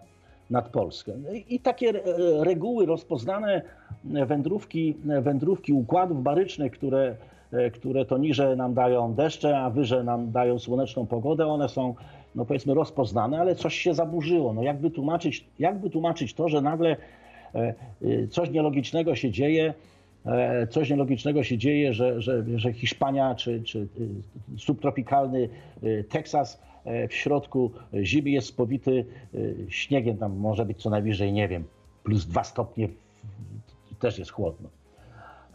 nad 0.50 0.70
Polskę. 0.70 1.12
I 1.50 1.60
takie 1.60 1.90
e, 1.90 2.44
reguły 2.44 2.86
rozpoznane 2.86 3.62
wędrówki, 4.04 4.96
wędrówki 5.22 5.74
układów 5.74 6.24
barycznych, 6.24 6.72
które, 6.72 7.16
e, 7.52 7.72
które 7.72 8.06
to 8.06 8.18
niże 8.18 8.56
nam 8.56 8.74
dają 8.74 9.14
deszcze, 9.14 9.60
a 9.60 9.70
wyże 9.70 10.04
nam 10.04 10.32
dają 10.32 10.60
słoneczną 10.60 11.08
pogodę, 11.08 11.48
one 11.48 11.70
są 11.70 11.96
no 12.36 12.46
powiedzmy 12.46 12.74
rozpoznane, 12.74 13.40
ale 13.40 13.56
coś 13.56 13.76
się 13.76 13.94
zaburzyło. 13.94 14.54
No 14.54 14.64
jak 14.64 14.78
wytłumaczyć, 14.78 15.46
jak 15.60 15.80
wytłumaczyć 15.80 16.34
to, 16.34 16.50
że 16.50 16.62
nagle 16.62 16.96
e, 17.56 17.74
e, 18.02 18.28
coś 18.28 18.50
nielogicznego 18.50 19.16
się 19.16 19.32
dzieje, 19.32 19.74
e, 19.74 19.95
coś 20.70 20.90
nielogicznego 20.90 21.44
się 21.44 21.58
dzieje, 21.58 21.94
że, 21.94 22.22
że, 22.22 22.44
że 22.56 22.74
Hiszpania 22.74 23.36
czy, 23.36 23.64
czy 23.64 23.80
e, 23.80 24.60
subtropikalny 24.60 25.50
e, 25.84 26.04
Teksas 26.04 26.62
e, 26.86 27.08
w 27.08 27.14
środku 27.14 27.72
zimy 28.04 28.30
jest 28.30 28.48
spowity 28.48 29.06
e, 29.34 29.38
śniegiem, 29.72 30.18
tam 30.18 30.38
może 30.38 30.66
być 30.66 30.82
co 30.82 30.90
najwyżej, 30.90 31.34
nie 31.34 31.48
wiem, 31.48 31.64
plus 32.04 32.26
dwa 32.26 32.44
stopnie, 32.44 32.90
też 34.00 34.20
jest 34.20 34.32
chłodno. 34.32 34.70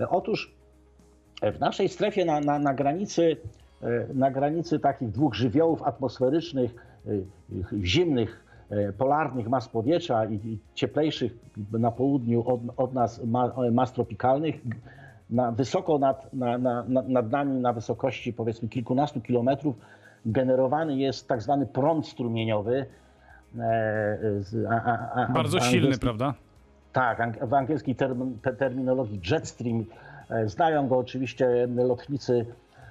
E, 0.00 0.08
Otóż 0.08 0.54
w 1.42 1.60
naszej 1.60 1.88
strefie 1.88 2.24
na, 2.24 2.40
na, 2.40 2.58
na, 2.58 2.74
granicy, 2.74 3.36
e, 3.82 4.06
na 4.14 4.30
granicy 4.30 4.78
takich 4.78 5.10
dwóch 5.10 5.34
żywiołów 5.34 5.82
atmosferycznych, 5.82 6.74
e, 7.06 7.10
zimnych, 7.82 8.44
e, 8.46 8.49
polarnych 8.98 9.48
mas 9.48 9.68
powietrza 9.68 10.24
i, 10.24 10.34
i 10.34 10.58
cieplejszych 10.74 11.32
na 11.72 11.90
południu 11.90 12.48
od, 12.48 12.60
od 12.76 12.94
nas 12.94 13.24
ma, 13.24 13.52
mas 13.72 13.92
tropikalnych, 13.92 14.54
na, 15.30 15.52
wysoko 15.52 15.98
nad, 15.98 16.32
na, 16.34 16.58
na, 16.58 16.84
na- 16.88 17.02
nad 17.02 17.30
nami, 17.30 17.60
na 17.60 17.72
wysokości 17.72 18.32
powiedzmy 18.32 18.68
kilkunastu 18.68 19.20
kilometrów, 19.20 19.76
generowany 20.26 20.96
jest 20.96 21.28
tak 21.28 21.42
zwany 21.42 21.66
prąd 21.66 22.06
strumieniowy. 22.06 22.86
e, 23.58 24.18
z- 24.40 24.66
a- 24.70 24.82
a- 24.84 25.12
a- 25.14 25.32
Bardzo 25.32 25.60
silny, 25.60 25.98
prawda? 25.98 26.34
tak, 26.92 27.46
w 27.48 27.54
angielskiej 27.54 27.94
term, 27.94 28.38
te- 28.42 28.52
terminologii 28.52 29.20
jetstream. 29.30 29.84
E, 30.30 30.48
Znają 30.48 30.88
go 30.88 30.98
oczywiście 30.98 31.68
lotnicy, 31.76 32.46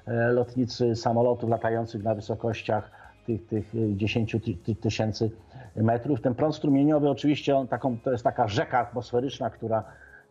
e, 0.08 0.32
lotnicy 0.32 0.96
samolotów 0.96 1.50
latających 1.50 2.04
na 2.04 2.16
wysokościach 2.16 2.92
tych, 3.30 3.48
tych 3.48 3.76
e, 3.76 3.96
10 3.98 4.32
ty- 4.32 4.54
ty- 4.66 4.76
tysięcy 4.76 5.32
metrów. 5.76 6.22
Ten 6.22 6.36
prąd 6.36 6.56
strumieniowy 6.56 7.10
oczywiście 7.10 7.56
on 7.58 7.68
taką, 7.68 7.98
to 8.04 8.12
jest 8.12 8.24
taka 8.24 8.48
rzeka 8.48 8.80
atmosferyczna, 8.80 9.50
która, 9.50 9.84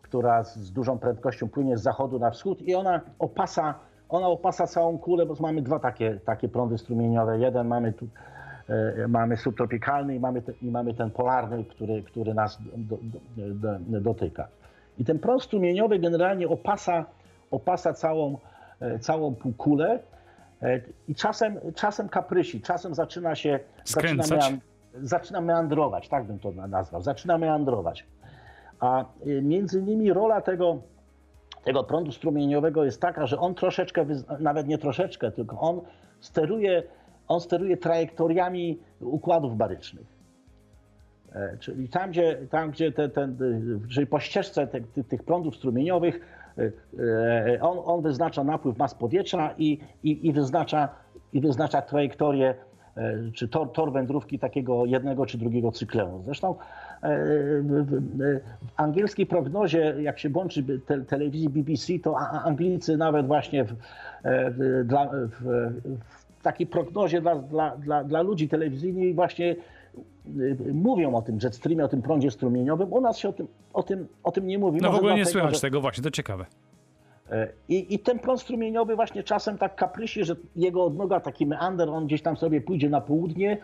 która 0.03 0.45
z, 0.45 0.73
dużą 0.73 0.99
prędkością 0.99 1.49
płynie 1.49 1.77
z 1.79 1.83
zachodu 1.83 2.19
na 2.19 2.31
wschód 2.31 2.63
i 2.63 2.75
ona 2.75 3.01
opasa, 3.19 3.75
ona 4.09 4.29
opasa 4.29 4.67
całą 4.67 4.99
kulę, 4.99 5.27
bo 5.27 5.35
mamy 5.41 5.63
dwa 5.63 5.79
takie, 5.79 6.21
takie 6.25 6.49
prądy 6.49 6.79
strumieniowe. 6.79 7.39
Jeden 7.39 7.67
mamy 7.67 7.93
tu, 7.93 8.09
e, 8.69 9.09
mamy 9.09 9.37
subtropikalny 9.37 10.15
i 10.15 10.21
mamy, 10.21 10.43
te, 10.43 10.53
i 10.63 10.71
mamy 10.71 10.95
ten 10.95 11.11
polarny, 11.11 11.65
który, 11.65 12.03
który 12.03 12.35
nas 12.35 12.59
do, 12.77 12.97
do, 13.37 13.79
do, 13.79 14.01
dotyka. 14.01 14.49
I 14.99 15.05
ten 15.05 15.19
prąd 15.19 15.43
strumieniowy 15.43 15.99
generalnie 15.99 16.49
opasa, 16.49 17.05
opasa 17.51 17.93
całą, 17.93 18.39
e, 18.81 18.99
całą 18.99 19.35
półkulę 19.35 19.99
i 21.09 21.15
czasem, 21.15 21.59
czasem 21.75 22.09
kaprysi, 22.09 22.61
czasem 22.61 22.95
zaczyna 22.95 23.35
się 23.35 23.61
zaczyna, 23.85 24.23
Skręcać? 24.23 24.51
mean, 24.51 24.61
zaczyna 25.03 25.41
meandrować, 25.41 26.09
tak 26.09 26.25
bym 26.25 26.39
to 26.39 26.51
na- 26.53 26.67
nazwał, 26.67 27.03
zaczyna 27.03 27.39
meandrować. 27.39 28.07
A 28.81 29.05
y, 29.27 29.43
między 29.43 29.79
innymi 29.81 30.13
rola 30.13 30.41
tego, 30.41 30.79
tego 31.65 31.85
prądu 31.85 32.13
strumieniowego 32.13 32.85
jest 32.85 33.01
taka, 33.01 33.27
że 33.27 33.39
on 33.39 33.55
troszeczkę, 33.55 34.07
nawet 34.41 34.69
nie 34.69 34.79
troszeczkę, 34.79 35.31
tylko 35.31 35.61
on 35.61 35.81
steruje, 36.21 36.83
on 37.29 37.41
steruje 37.41 37.77
trajektoriami 37.77 38.79
układów 39.01 39.57
barycznych. 39.57 40.07
E, 41.33 41.57
Czyli 41.61 41.89
tam, 41.89 42.11
gdzie, 42.11 42.37
tam, 42.51 42.71
gdzie 42.71 42.93
te, 42.93 43.09
ten, 43.09 43.37
y, 43.85 43.89
czyli 43.89 44.07
po 44.07 44.21
ścieżce 44.21 44.67
te, 44.67 44.81
ty, 44.81 45.05
tych 45.05 45.23
prądów 45.23 45.57
strumieniowych 45.57 46.21
on, 47.61 47.79
on 47.85 48.03
wyznacza 48.03 48.45
napływ 48.45 48.79
mas 48.79 48.95
powietrza 48.95 49.55
i, 49.59 49.79
i, 50.05 50.27
i, 50.27 50.33
wyznacza, 50.33 50.89
i 51.33 51.41
wyznacza 51.41 51.83
trajektorię 51.83 52.55
e, 52.97 53.31
czy 53.35 53.49
tor, 53.49 53.73
tor 53.73 53.93
wędrówki 53.93 54.39
takiego 54.39 54.87
jednego 54.87 55.27
czy 55.27 55.39
drugiego 55.39 55.73
cyklonu. 55.73 56.23
Zresztą 56.23 56.51
e, 56.51 56.57
w, 57.63 58.03
angielskiej 58.77 59.27
prognozie, 59.27 59.95
jak 60.01 60.19
się 60.19 60.29
włączy 60.29 60.65
te, 60.87 61.01
telewizji 61.01 61.49
BBC, 61.49 61.99
to 61.99 62.19
Anglicy 62.19 62.97
nawet 62.97 63.27
właśnie 63.27 63.65
w, 63.65 63.73
e, 63.73 63.77
w, 64.51 64.85
w, 65.31 65.73
w 66.39 66.43
takiej 66.43 66.67
prognozie 66.67 67.21
dla, 67.21 67.35
dla, 67.35 67.77
dla, 67.77 68.05
dla 68.05 68.23
ludzi 68.23 68.49
telewizyjnej 68.49 69.15
właśnie 69.15 69.57
mówią 70.73 71.15
o 71.15 71.23
tym 71.23 71.39
jetstreamie, 71.43 71.85
o 71.85 71.89
tym 71.89 72.03
prądzie 72.03 72.31
strumieniowym. 72.31 72.93
U 72.93 73.01
nas 73.01 73.19
się 73.19 73.29
o 73.29 73.33
tym, 73.33 73.49
o 73.73 73.83
tym, 73.83 74.09
o 74.23 74.33
tym 74.33 74.47
nie 74.47 74.59
mówi. 74.59 74.81
No 74.83 74.93
w 74.93 74.95
ogóle 74.95 75.15
nie 75.15 75.27
słychać 75.27 75.55
że- 75.55 75.61
tego, 75.61 75.81
właśnie, 75.81 76.05
to 76.05 76.11
ciekawe. 76.11 76.47
E, 77.31 77.49
I, 77.69 77.95
I 77.95 77.99
ten 77.99 78.19
prąd 78.19 78.41
strumieniowy 78.41 78.97
właśnie 78.97 79.23
czasem 79.23 79.59
tak 79.59 79.77
kaprysi, 79.77 80.25
że 80.25 80.37
jego 80.57 80.85
odnoga, 80.85 81.21
taki 81.21 81.47
meander, 81.47 81.89
on 81.91 82.07
gdzieś 82.07 82.23
tam 82.23 82.37
sobie 82.37 82.61
pójdzie 82.61 82.91
na 82.91 83.01
południe 83.01 83.59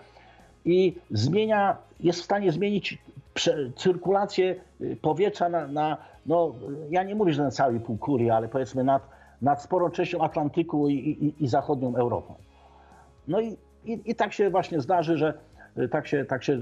i 0.64 0.96
zmienia, 1.10 1.76
jest 2.00 2.20
w 2.20 2.24
stanie 2.24 2.52
zmienić 2.52 2.98
cyrkulację 3.76 4.56
y, 4.80 4.96
powietrza 5.02 5.48
na, 5.48 5.66
na, 5.66 5.96
no 6.26 6.54
ja 6.90 7.02
nie 7.02 7.14
mówię, 7.14 7.32
że 7.32 7.42
na 7.42 7.50
całej 7.50 7.80
półkuli, 7.80 8.30
ale 8.30 8.48
powiedzmy 8.48 8.84
nad, 8.84 9.08
nad 9.42 9.62
sporą 9.62 9.90
częścią 9.90 10.20
Atlantyku 10.20 10.88
i, 10.88 10.94
i, 10.94 11.44
i 11.44 11.48
zachodnią 11.48 11.96
Europą. 11.96 12.34
No 13.28 13.40
i, 13.40 13.56
i, 13.84 14.14
tak 14.14 14.32
się 14.32 14.50
właśnie 14.50 14.80
zdarzy, 14.80 15.18
że 15.18 15.28
y, 15.28 15.34
tak 15.90 16.06
się, 16.06 16.24
tak 16.24 16.44
się, 16.44 16.60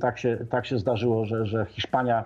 tak 0.00 0.18
się, 0.18 0.38
tak 0.50 0.66
się 0.66 0.78
zdarzyło, 0.78 1.24
że, 1.24 1.46
że 1.46 1.66
Hiszpania, 1.66 2.24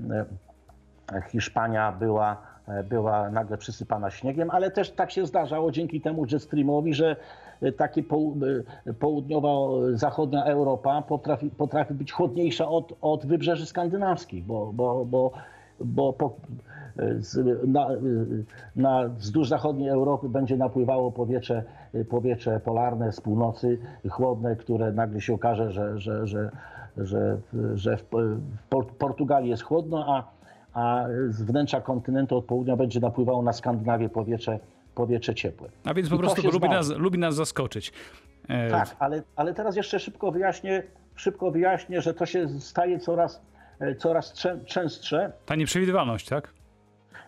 y, 0.00 1.22
Hiszpania 1.30 1.92
była, 1.92 2.36
e, 2.68 2.84
była 2.84 3.30
nagle 3.30 3.58
przysypana 3.58 4.10
śniegiem, 4.10 4.50
ale 4.50 4.70
też 4.70 4.90
tak 4.90 5.10
się 5.10 5.26
zdarzało 5.26 5.70
dzięki 5.72 6.00
temu 6.00 6.26
jetstreamowi, 6.32 6.94
że 6.94 7.16
y, 7.62 7.72
takie 7.72 8.02
poł- 8.02 8.62
południowo-zachodnia 8.98 10.44
Europa 10.44 11.02
potrafi, 11.02 11.50
potrafi 11.50 11.94
być 11.94 12.12
chłodniejsza 12.12 12.68
od, 12.68 12.92
od 13.00 13.26
wybrzeży 13.26 13.66
skandynawskich, 13.66 14.44
bo, 14.44 14.72
bo, 14.72 15.04
bo, 15.04 15.32
bo 15.80 16.12
po, 16.12 16.36
z, 17.18 17.38
na, 17.68 17.88
na, 18.76 19.08
wzdłuż 19.08 19.48
zachodniej 19.48 19.88
Europy 19.88 20.28
będzie 20.28 20.56
napływało 20.56 21.12
powietrze, 21.12 21.62
powietrze 22.08 22.60
polarne 22.60 23.12
z 23.12 23.20
północy, 23.20 23.78
chłodne, 24.10 24.56
które 24.56 24.92
nagle 24.92 25.20
się 25.20 25.34
okaże, 25.34 25.72
że, 25.72 25.98
że, 25.98 26.26
że, 26.26 26.50
że, 26.96 27.38
że 27.74 27.96
w, 27.96 28.02
w 28.02 28.62
Por- 28.70 28.86
Portugalii 28.86 29.50
jest 29.50 29.62
chłodno, 29.62 30.04
a, 30.16 30.24
a 30.80 31.06
z 31.28 31.42
wnętrza 31.42 31.80
kontynentu 31.80 32.36
od 32.36 32.44
południa 32.44 32.76
będzie 32.76 33.00
napływało 33.00 33.42
na 33.42 33.52
Skandynawię 33.52 34.08
powietrze, 34.08 34.58
powietrze 34.94 35.34
ciepłe. 35.34 35.68
A 35.84 35.94
więc 35.94 36.08
po 36.08 36.14
I 36.14 36.18
prostu 36.18 36.50
lubi 36.50 36.68
nas, 36.68 36.90
lubi 36.90 37.18
nas 37.18 37.34
zaskoczyć. 37.34 37.92
E, 38.48 38.70
Tak, 38.70 38.96
ale, 38.98 39.22
ale 39.36 39.54
teraz 39.54 39.76
jeszcze 39.76 40.00
szybko 40.00 40.32
wyjaśnię, 40.32 40.82
szybko 41.14 41.50
wyjaśnię, 41.50 42.00
że 42.02 42.14
to 42.14 42.26
się 42.26 42.48
staje 42.60 42.98
coraz, 42.98 43.42
coraz 43.98 44.32
czę- 44.34 44.64
częstsze. 44.64 45.32
Ta 45.46 45.54
nieprzewidywalność, 45.54 46.28
tak? 46.28 46.52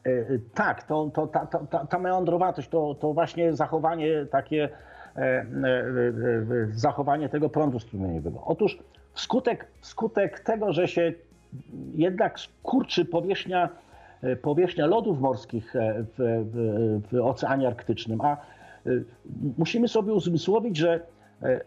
E, 0.07 0.11
e, 0.11 0.39
Tak, 0.55 0.83
to, 0.83 1.11
to, 1.15 1.27
ta, 1.27 1.47
ta, 1.47 1.87
ta, 1.87 1.99
meandrowatość, 1.99 2.69
to, 2.69 2.95
to 2.95 3.13
właśnie 3.13 3.53
zachowanie 3.53 4.27
takie, 4.31 4.69
e, 5.17 5.47
zachowanie 6.73 7.29
tego 7.29 7.49
prądu 7.49 7.79
strumieniowego. 7.79 8.43
Otóż 8.45 8.79
wskutek, 9.13 9.67
wskutek 9.81 10.41
tego, 10.41 10.73
że 10.73 10.89
się 10.89 11.13
jednak 11.95 12.41
skurczy 12.41 13.05
powierzchnia, 13.05 13.69
powierzchnia 14.43 14.87
lodów 14.87 15.21
morskich 15.21 15.75
w, 15.75 16.15
w, 16.17 17.11
w 17.13 17.25
Oceanie 17.25 17.69
Arktycznym, 17.69 18.21
a 18.21 18.37
musimy 19.59 19.89
sobie 19.89 20.13
uzmysłowić, 20.13 20.77
że 20.77 21.01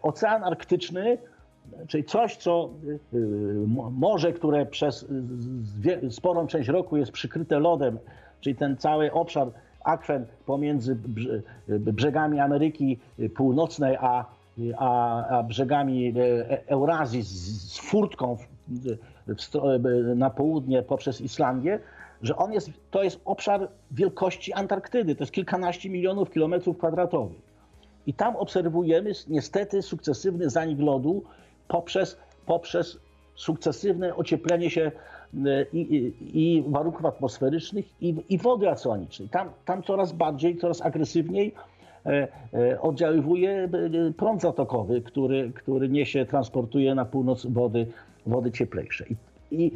Ocean 0.01 0.43
Arktyczny 0.43 1.17
czyli 1.87 2.03
coś, 2.03 2.35
co 2.37 2.69
y, 2.83 3.17
y, 3.17 3.67
mo- 3.67 3.89
morze, 3.89 4.33
które 4.33 4.65
przez 4.65 5.05
sporą 6.09 6.47
część 6.47 6.69
roku 6.69 6.97
jest 6.97 7.11
przykryte 7.11 7.59
lodem, 7.59 7.99
czyli 8.41 8.55
ten 8.55 8.77
cały 8.77 9.11
obszar 9.11 9.47
akwen 9.83 10.25
pomiędzy 10.45 10.97
y, 11.69 11.79
brzegami 11.79 12.39
Ameryki 12.39 12.99
Północnej 13.35 13.95
a, 13.99 14.25
a, 14.77 15.25
a 15.27 15.43
brzegami 15.43 16.13
e, 16.17 16.67
Eurazji 16.67 17.21
z, 17.21 17.79
furtką 17.79 18.37
na 20.15 20.29
południe 20.29 20.83
poprzez 20.83 21.21
Islandię, 21.21 21.79
że 22.21 22.35
on 22.35 22.53
jest, 22.53 22.69
to 22.91 23.03
jest 23.03 23.21
obszar 23.25 23.67
wielkości 23.91 24.53
Antarktydy, 24.53 25.15
to 25.15 25.23
jest 25.23 25.31
kilkanaście 25.33 25.89
milionów 25.89 26.31
kilometrów 26.31 26.77
kwadratowych. 26.77 27.41
I 28.07 28.13
tam 28.13 28.35
obserwujemy 28.35 29.11
niestety 29.27 29.81
sukcesywny 29.81 30.49
zanik 30.49 30.79
lodu 30.79 31.23
poprzez, 31.67 32.17
poprzez 32.45 32.99
sukcesywne 33.35 34.15
ocieplenie 34.15 34.69
się 34.69 34.91
e, 35.45 35.65
i, 35.73 35.95
i, 35.95 36.57
i 36.57 36.63
warunków 36.67 37.05
atmosferycznych 37.05 37.85
i, 38.01 38.15
i 38.29 38.37
wody 38.37 38.69
oceanicznej. 38.69 39.29
Tam, 39.29 39.49
tam 39.65 39.83
coraz 39.83 40.11
bardziej, 40.11 40.57
coraz 40.57 40.81
agresywniej 40.81 41.53
e, 42.05 42.27
e, 42.53 42.81
oddziaływuje 42.81 43.51
e, 43.51 43.69
prąd 44.17 44.41
zatokowy, 44.41 45.01
który, 45.01 45.51
który 45.55 45.89
niesie, 45.89 46.25
transportuje 46.25 46.95
na 46.95 47.05
północ 47.05 47.45
wody, 47.45 47.87
wody 48.25 48.51
cieplejsze. 48.51 49.05
I, 49.51 49.71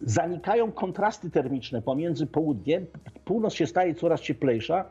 zanikają 0.00 0.72
kontrasty 0.72 1.30
termiczne 1.30 1.82
pomiędzy 1.82 2.26
południem, 2.26 2.86
północ 3.24 3.54
się 3.54 3.66
staje 3.66 3.94
coraz 3.94 4.20
cieplejsza, 4.20 4.84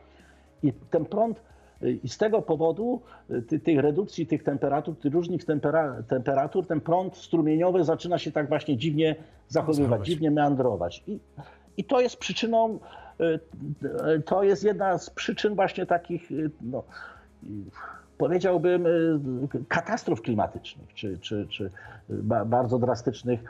i 0.62 0.72
ten 0.90 1.04
prąd, 1.04 1.38
y, 1.38 1.42
i 1.90 2.08
z 2.08 2.18
tego 2.18 2.42
powodu 2.42 3.02
y, 3.30 3.42
ty, 3.42 3.60
tej 3.60 3.80
redukcji 3.80 4.26
tych 4.26 4.42
temperatur, 4.42 4.96
tych 4.96 5.12
różnych 5.12 5.44
tempera, 5.44 6.02
temperatur, 6.08 6.66
ten 6.66 6.80
prąd 6.80 7.16
strumieniowy 7.16 7.84
zaczyna 7.84 8.18
się 8.18 8.32
tak 8.32 8.48
właśnie 8.48 8.76
dziwnie 8.76 9.16
zachowywać, 9.48 9.88
Zachować. 9.90 10.06
dziwnie 10.08 10.30
meandrować. 10.30 11.02
I, 11.06 11.18
I 11.76 11.84
to 11.84 12.00
jest 12.00 12.16
przyczyną, 12.16 12.78
y, 13.20 13.24
y, 14.16 14.22
to 14.22 14.42
jest 14.42 14.64
jedna 14.64 14.98
z 14.98 15.10
przyczyn 15.10 15.54
właśnie 15.54 15.86
takich, 15.86 16.28
no, 16.60 16.82
powiedziałbym, 18.18 18.86
katastrof 19.68 20.22
klimatycznych, 20.22 20.94
czy, 20.94 21.18
czy, 21.18 21.46
czy 21.50 21.70
ba, 22.08 22.44
bardzo 22.44 22.78
drastycznych 22.78 23.40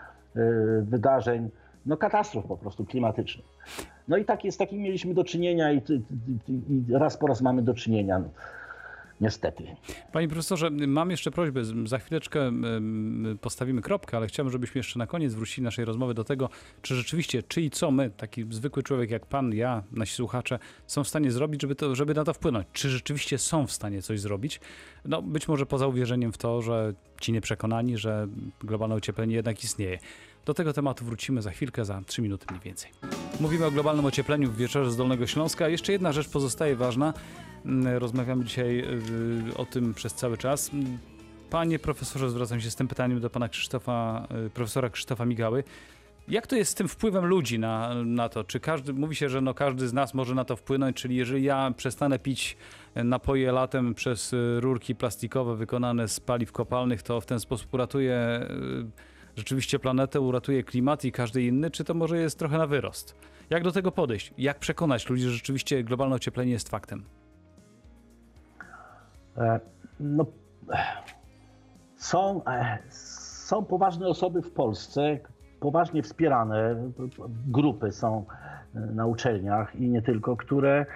wydarzeń, 0.83 1.51
no 1.87 1.97
katastrof 1.97 2.47
po 2.47 2.57
prostu 2.57 2.85
klimatycznych. 2.85 3.47
No 4.09 4.17
i 4.17 4.25
tak, 4.25 4.41
z 4.51 4.57
takim 4.57 4.79
mieliśmy 4.79 5.15
do 5.15 5.25
czynienia 5.25 5.73
i, 5.73 5.77
i, 6.49 6.53
i 6.53 6.85
raz 6.93 7.17
po 7.17 7.27
raz 7.27 7.41
mamy 7.41 7.63
do 7.63 7.75
czynienia. 7.75 8.19
No, 8.19 8.29
niestety. 9.21 9.65
Panie 10.13 10.29
profesorze, 10.29 10.71
mam 10.71 11.11
jeszcze 11.11 11.31
prośbę. 11.31 11.61
Za 11.87 11.99
chwileczkę 11.99 12.53
postawimy 13.41 13.83
kropkę, 13.83 14.17
ale 14.17 14.27
chciałbym, 14.27 14.53
żebyśmy 14.53 14.79
jeszcze 14.79 14.99
na 14.99 15.07
koniec 15.07 15.35
wrócili 15.35 15.65
naszej 15.65 15.85
rozmowy 15.85 16.15
do 16.15 16.25
tego, 16.25 16.49
czy 16.83 16.95
rzeczywiście, 16.95 17.43
czy 17.43 17.61
i 17.61 17.71
co 17.71 17.91
my, 17.91 18.11
taki 18.11 18.45
zwykły 18.51 18.83
człowiek 18.83 19.11
jak 19.11 19.27
pan, 19.27 19.53
ja, 19.53 19.83
nasi 19.93 20.15
słuchacze, 20.15 20.59
są 20.87 21.05
w 21.05 21.09
stanie 21.09 21.31
zrobić, 21.31 21.63
żeby, 21.63 21.75
to, 21.75 21.95
żeby 21.95 22.15
na 22.15 22.25
to 22.25 22.33
wpłynąć. 22.35 22.67
Czy 22.73 22.91
rzeczywiście 22.91 23.39
są 23.39 23.67
w 23.67 23.73
stanie 23.73 24.03
coś 24.03 24.21
zrobić? 24.21 24.61
No, 25.05 25.23
być 25.23 25.49
może 25.49 25.67
poza 25.67 25.87
uwierzeniem 25.87 26.33
w 26.33 26.39
to, 26.39 26.63
że 26.63 26.95
ci 27.21 27.33
nieprzekonani, 27.33 27.99
że 27.99 28.29
globalne 28.61 28.95
ocieplenie 28.95 29.35
jednak 29.35 29.65
istnieje. 29.65 29.99
Do 30.45 30.55
tego 30.55 30.73
tematu 30.73 31.05
wrócimy 31.05 31.43
za 31.43 31.51
chwilkę, 31.51 31.85
za 31.85 32.03
3 32.07 32.23
minuty 32.23 32.47
mniej 32.51 32.61
więcej. 32.61 32.91
Mówimy 33.41 33.67
o 33.67 33.71
globalnym 33.71 34.05
ociepleniu 34.05 34.51
w 34.51 34.57
wieczorze 34.57 34.91
z 34.91 34.97
Dolnego 34.97 35.27
Śląska. 35.27 35.69
Jeszcze 35.69 35.93
jedna 35.93 36.13
rzecz 36.13 36.29
pozostaje 36.29 36.77
ważna. 36.77 37.15
Mm, 37.65 37.99
Rozmawiamy 37.99 38.45
dzisiaj 38.45 38.79
y, 39.51 39.57
o 39.57 39.65
tym 39.65 39.95
przez 39.95 40.15
cały 40.15 40.39
czas. 40.39 40.71
Panie 41.51 41.79
profesorze, 41.79 42.31
zwracam 42.31 42.61
się 42.61 42.71
z 42.71 42.77
tym 42.77 42.89
pytaniem 42.89 43.21
do 43.21 43.31
pana 43.31 43.49
Krzysztofa, 43.49 44.27
y, 44.47 44.51
profesora 44.51 44.91
Krzysztofa 44.91 45.25
Migały. 45.25 45.65
Jak 46.29 46.47
to 46.47 46.57
jest 46.57 46.71
z 46.71 46.75
tym 46.75 46.89
wpływem 46.89 47.25
ludzi 47.25 47.59
na, 47.59 47.95
na 48.05 48.29
to? 48.29 48.45
Czy 48.45 48.61
każdy, 48.61 48.93
mówi 48.93 49.17
się, 49.17 49.29
że 49.29 49.41
no 49.41 49.55
każdy 49.55 49.89
z 49.89 49.93
nas 49.93 50.15
może 50.15 50.35
na 50.35 50.45
to 50.45 50.57
wpłynąć, 50.57 50.97
czyli 50.97 51.17
jeżeli 51.17 51.45
ja 51.45 51.73
przestanę 51.77 52.19
pić 52.19 52.57
napoje 52.95 53.53
latem 53.53 53.95
przez 53.95 54.33
y, 54.33 54.61
rurki 54.61 54.95
plastikowe 54.95 55.57
wykonane 55.57 56.09
z 56.09 56.21
paliw 56.21 56.53
kopalnych, 56.53 57.03
to 57.03 57.21
w 57.21 57.27
ten 57.27 57.41
sposób 57.41 57.75
uratuję 57.75 58.49
y, 58.51 59.14
rzeczywiście 59.37 59.79
planetę, 59.79 60.21
uratuje 60.21 60.65
klimat 60.65 61.05
i 61.05 61.13
każdy 61.13 61.43
inny, 61.43 61.71
czy 61.71 61.85
to 61.85 61.95
może 61.95 62.19
jest 62.19 62.39
trochę 62.39 62.59
na 62.59 62.67
wyrost? 62.67 63.17
Jak 63.51 63.63
do 63.65 63.73
tego 63.73 63.93
podejść? 63.93 64.35
Jak 64.39 64.59
przekonać 64.59 65.11
ludzi, 65.11 65.23
że 65.23 65.31
rzeczywiście 65.31 65.85
globalne 65.85 66.17
ocieplenie 66.17 66.53
jest 66.53 66.69
faktem? 66.69 67.05
E, 69.37 69.61
No, 70.01 70.27
są, 71.97 72.45
e, 72.45 72.79
są 72.91 73.65
poważne 73.65 74.07
osoby 74.09 74.43
w 74.43 74.51
Polsce, 74.51 75.19
poważnie 75.61 76.03
wspierane 76.03 76.91
grupy 77.47 77.93
są 77.93 78.25
e, 78.75 78.81
na 78.81 79.07
uczelniach 79.07 79.77
i 79.77 79.89
nie 79.89 80.03
tylko, 80.03 80.37
które, 80.37 80.87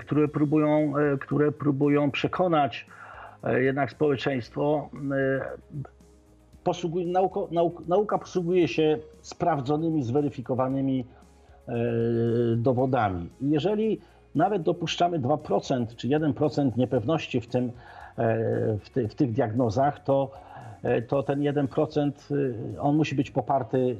które, 0.00 0.28
próbują, 0.28 0.92
które 1.20 1.52
próbują 1.52 2.10
przekonać 2.10 2.86
jednak 3.58 3.90
społeczeństwo. 3.90 4.90
E, 6.64 6.66
Posługuje, 6.66 7.06
nauko, 7.06 7.48
nauk, 7.50 7.88
nauka 7.88 8.18
posługuje 8.18 8.68
się 8.68 8.98
sprawdzonymi, 9.20 10.02
zweryfikowanymi 10.02 11.04
e, 11.68 11.74
dowodami. 12.56 13.28
Jeżeli 13.40 14.00
nawet 14.34 14.62
dopuszczamy 14.62 15.18
2% 15.20 15.96
czy 15.96 16.08
1% 16.08 16.76
niepewności 16.76 17.40
w, 17.40 17.46
tym, 17.46 17.64
e, 17.64 18.38
w, 18.78 18.90
ty, 18.90 19.08
w 19.08 19.14
tych 19.14 19.32
diagnozach, 19.32 20.04
to, 20.04 20.30
e, 20.82 21.02
to 21.02 21.22
ten 21.22 21.40
1% 21.40 22.12
y, 22.30 22.80
on 22.80 22.96
musi 22.96 23.14
być 23.14 23.30
poparty, 23.30 23.96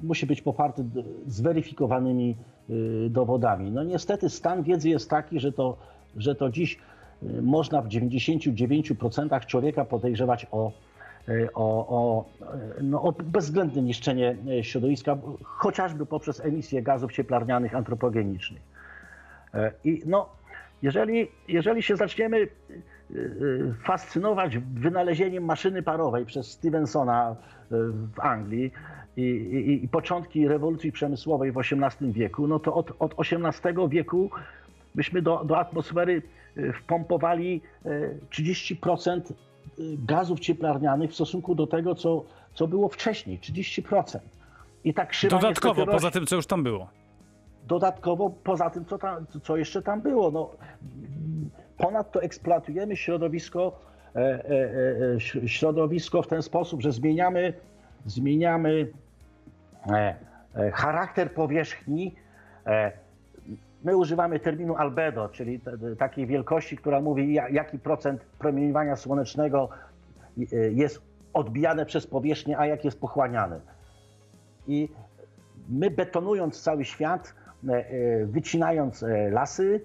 musi 0.00 0.26
być 0.26 0.42
poparty 0.42 0.84
zweryfikowanymi 1.26 2.36
y, 2.70 3.10
dowodami. 3.10 3.70
No 3.70 3.82
niestety 3.82 4.30
stan 4.30 4.62
wiedzy 4.62 4.88
jest 4.88 5.10
taki, 5.10 5.40
że 5.40 5.52
to, 5.52 5.76
że 6.16 6.34
to 6.34 6.50
dziś 6.50 6.78
y, 7.22 7.42
można 7.42 7.82
w 7.82 7.88
99% 7.88 9.46
człowieka 9.46 9.84
podejrzewać 9.84 10.46
o, 10.50 10.68
e, 10.68 10.72
o, 11.54 11.86
o, 11.88 12.24
e, 12.78 12.82
no, 12.82 13.02
o 13.02 13.12
bezwzględne 13.12 13.82
niszczenie 13.82 14.36
e, 14.58 14.64
środowiska, 14.64 15.16
chociażby 15.42 16.06
poprzez 16.06 16.40
emisję 16.40 16.82
gazów 16.82 17.12
cieplarnianych 17.12 17.74
antropogenicznych. 17.74 18.62
E, 19.54 19.72
I 19.84 20.02
no, 20.06 20.28
jeżeli, 20.82 21.28
jeżeli 21.48 21.82
się 21.82 21.96
zaczniemy 21.96 22.36
e, 22.38 22.44
e, 22.44 23.18
fascynować 23.84 24.58
wynalezieniem 24.58 25.44
maszyny 25.44 25.82
parowej 25.82 26.26
przez 26.26 26.50
Stevensona 26.50 27.30
e, 27.30 27.36
w 28.14 28.20
Anglii 28.20 28.72
i, 29.16 29.22
i, 29.22 29.84
i 29.84 29.88
początki 29.88 30.48
rewolucji 30.48 30.92
przemysłowej 30.92 31.52
w 31.52 31.58
XVIII 31.58 32.12
wieku, 32.12 32.46
no 32.46 32.58
to 32.58 32.74
od, 32.74 32.92
od 32.98 33.14
XVIII 33.18 33.88
wieku 33.88 34.30
myśmy 34.94 35.22
do, 35.22 35.44
do 35.44 35.58
atmosfery 35.58 36.22
e, 36.56 36.72
wpompowali 36.72 37.60
e, 37.84 37.90
30% 38.30 39.20
gazów 39.78 40.40
cieplarnianych 40.40 41.10
w 41.10 41.14
stosunku 41.14 41.54
do 41.54 41.66
tego, 41.66 41.94
co, 41.94 42.24
co 42.54 42.68
było 42.68 42.88
wcześniej. 42.88 43.38
30%. 43.38 44.18
I 44.84 44.94
tak 44.94 45.08
krzywa 45.08 45.38
Dodatkowo, 45.40 45.84
rośnie. 45.84 45.92
poza 45.92 46.10
tym, 46.10 46.26
co 46.26 46.36
już 46.36 46.46
tam 46.46 46.62
było. 46.62 46.88
Dodatkowo 47.66 48.30
poza 48.30 48.70
tym, 48.70 48.84
co, 48.84 48.98
tam, 48.98 49.26
co 49.42 49.56
jeszcze 49.56 49.82
tam 49.82 50.00
było. 50.00 50.30
No, 50.30 50.50
ponadto 51.78 52.22
eksploatujemy 52.22 52.96
środowisko, 52.96 53.80
e, 54.16 54.18
e, 54.18 55.44
e, 55.44 55.48
środowisko 55.48 56.22
w 56.22 56.26
ten 56.26 56.42
sposób, 56.42 56.82
że 56.82 56.92
zmieniamy, 56.92 57.52
zmieniamy 58.06 58.92
charakter 60.72 61.34
powierzchni. 61.34 62.14
My 63.84 63.96
używamy 63.96 64.40
terminu 64.40 64.76
albedo, 64.76 65.28
czyli 65.28 65.60
takiej 65.98 66.26
wielkości, 66.26 66.76
która 66.76 67.00
mówi, 67.00 67.34
ja- 67.34 67.48
jaki 67.48 67.78
procent 67.78 68.24
promieniowania 68.38 68.96
słonecznego 68.96 69.68
e, 70.52 70.56
jest 70.72 71.02
odbijane 71.32 71.86
przez 71.86 72.06
powierzchnię, 72.06 72.58
a 72.58 72.66
jak 72.66 72.84
jest 72.84 73.00
pochłaniany. 73.00 73.60
I 74.66 74.88
my 75.68 75.90
betonując 75.90 76.62
cały 76.62 76.84
świat, 76.84 77.34
e, 77.68 77.72
e, 77.72 78.26
wycinając 78.26 79.02
e, 79.02 79.30
lasy, 79.30 79.80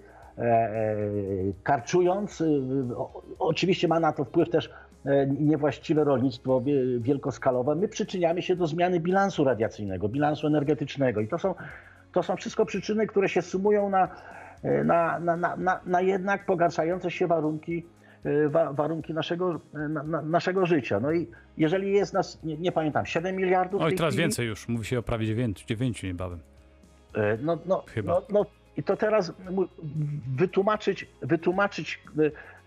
karczując, 1.63 2.43
o- 2.97 3.21
oczywiście 3.39 3.87
ma 3.87 3.99
na 3.99 4.11
to 4.13 4.23
wpływ 4.23 4.49
też 4.49 4.69
niewłaściwe 5.39 6.03
rolnictwo 6.03 6.61
wie- 6.61 6.99
wielkoskalowe, 6.99 7.75
my 7.75 7.87
przyczyniamy 7.87 8.41
się 8.41 8.55
do 8.55 8.67
zmiany 8.67 8.99
bilansu 8.99 9.43
radiacyjnego, 9.43 10.09
bilansu 10.09 10.47
energetycznego 10.47 11.21
i 11.21 11.27
to 11.27 11.37
są, 11.37 11.55
to 12.15 12.23
są 12.23 12.35
wszystko 12.35 12.65
przyczyny, 12.65 13.07
które 13.07 13.29
się 13.29 13.41
sumują 13.41 13.89
na, 13.89 14.07
e, 14.63 14.83
na, 14.83 15.19
na, 15.19 15.37
na, 15.37 15.55
na, 15.55 15.79
na 15.85 16.01
jednak 16.01 16.45
pogarszające 16.45 17.11
się 17.11 17.27
warunki, 17.27 17.85
e, 18.23 18.49
wa, 18.49 18.73
warunki 18.73 19.13
naszego, 19.13 19.59
e, 19.73 19.77
na, 19.77 20.03
na, 20.03 20.21
naszego 20.21 20.65
życia. 20.65 20.99
No 20.99 21.11
i 21.11 21.27
jeżeli 21.57 21.93
jest 21.93 22.13
nas, 22.13 22.43
nie, 22.43 22.57
nie 22.57 22.71
pamiętam, 22.71 23.05
7 23.05 23.35
miliardów 23.35 23.81
Oj, 23.81 23.95
teraz 23.95 24.13
chwili, 24.13 24.23
więcej 24.23 24.47
już. 24.47 24.67
Mówi 24.67 24.85
się 24.85 24.99
o 24.99 25.03
prawie 25.03 25.25
9, 25.25 25.65
9 25.65 26.03
niebawem. 26.03 26.39
E, 27.15 27.37
No, 27.41 27.57
no, 27.65 27.83
Chyba. 27.87 28.13
no, 28.13 28.21
no 28.29 28.45
i 28.77 28.83
to 28.83 28.97
teraz 28.97 29.33
wytłumaczyć, 30.35 31.07
wytłumaczyć 31.21 32.03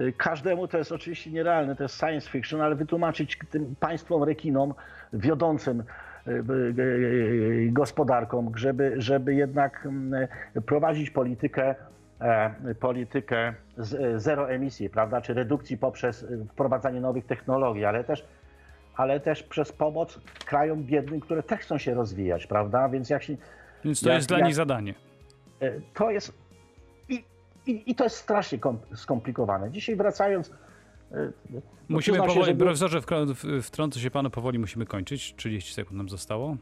e, 0.01 0.05
e, 0.05 0.12
każdemu, 0.12 0.68
to 0.68 0.78
jest 0.78 0.92
oczywiście 0.92 1.30
nierealne, 1.30 1.76
to 1.76 1.82
jest 1.82 1.99
science 1.99 2.30
fiction, 2.30 2.61
ale 2.61 2.74
wytłumaczyć 2.74 3.38
tym 3.51 3.74
państwom 3.80 4.22
rekinom 4.22 4.74
wiodącym 5.12 5.82
e, 6.29 6.31
e, 6.31 6.35
e, 6.35 7.68
gospodarkom, 7.72 8.53
żeby, 8.57 8.95
żeby 8.99 9.35
jednak 9.35 9.87
mm, 9.87 10.29
prowadzić 10.66 11.11
politykę, 11.11 11.74
e, 12.20 12.74
politykę 12.74 13.39
e, 13.49 13.55
zero 14.20 14.51
emisji, 14.51 14.91
prawda, 14.91 15.20
czy 15.20 15.35
redukcji 15.35 15.79
poprzez 15.79 16.22
e, 16.24 16.26
wprowadzanie 16.53 17.01
nowych 17.01 17.26
technologii, 17.26 17.85
ale 17.85 18.05
też 18.05 18.24
ale 18.97 19.20
też 19.20 19.43
przez 19.43 19.72
pomoc 19.72 20.20
krajom 20.45 20.85
biednym, 20.85 21.20
które 21.20 21.43
też 21.43 21.61
chcą 21.61 21.79
się 21.79 21.95
rozwijać, 21.95 22.47
prawda? 22.47 22.89
Więc 22.89 23.11
jak 23.11 23.22
się, 23.22 23.37
Więc 23.85 24.01
to 24.01 24.09
Jak- 24.09 24.16
jest 24.16 24.29
dla 24.29 24.39
jak- 24.39 24.47
nich 24.47 24.55
zadanie. 24.55 24.95
To 25.95 26.11
jest. 26.11 26.33
I, 27.09 27.24
i, 27.66 27.91
i 27.91 27.95
to 27.95 28.05
jest 28.05 28.16
strasznie 28.16 28.59
kom, 28.59 28.79
skomplikowane. 28.95 29.70
Dzisiaj 29.70 29.97
wracając. 29.97 30.53
E, 31.13 31.33
Musimy 31.89 32.01
przyznam 32.01 32.29
się, 32.29 32.35
powoli, 32.35 32.53
że 32.53 32.59
profesorze, 32.59 33.01
wtrącę 33.63 34.01
się 34.01 34.11
panu, 34.11 34.31
powoli 34.31 34.59
musimy 34.59 34.87
kończyć. 34.87 35.35
30 35.37 35.75
sekund 35.75 35.99
nam 35.99 36.09
zostało. 36.09 36.57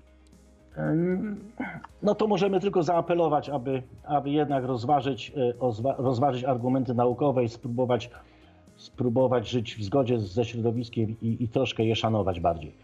No 2.03 2.15
to 2.15 2.27
możemy 2.27 2.61
tylko 2.61 2.83
zaapelować, 2.83 3.49
aby, 3.49 3.83
aby 4.05 4.31
jednak 4.31 4.65
rozważyć, 4.65 5.33
e, 5.37 5.59
ozwa- 5.59 5.95
rozważyć 5.99 6.45
argumenty 6.45 6.95
naukowe 6.95 7.45
i 7.45 7.49
spróbować, 7.49 8.11
spróbować 8.77 9.49
żyć 9.49 9.77
w 9.77 9.85
zgodzie 9.85 10.21
ze 10.21 10.45
środowiskiem 10.45 11.17
i, 11.23 11.45
i 11.45 11.49
troszkę 11.49 11.85
je 11.85 11.97
szanować 11.97 12.41
bardziej. 12.41 12.75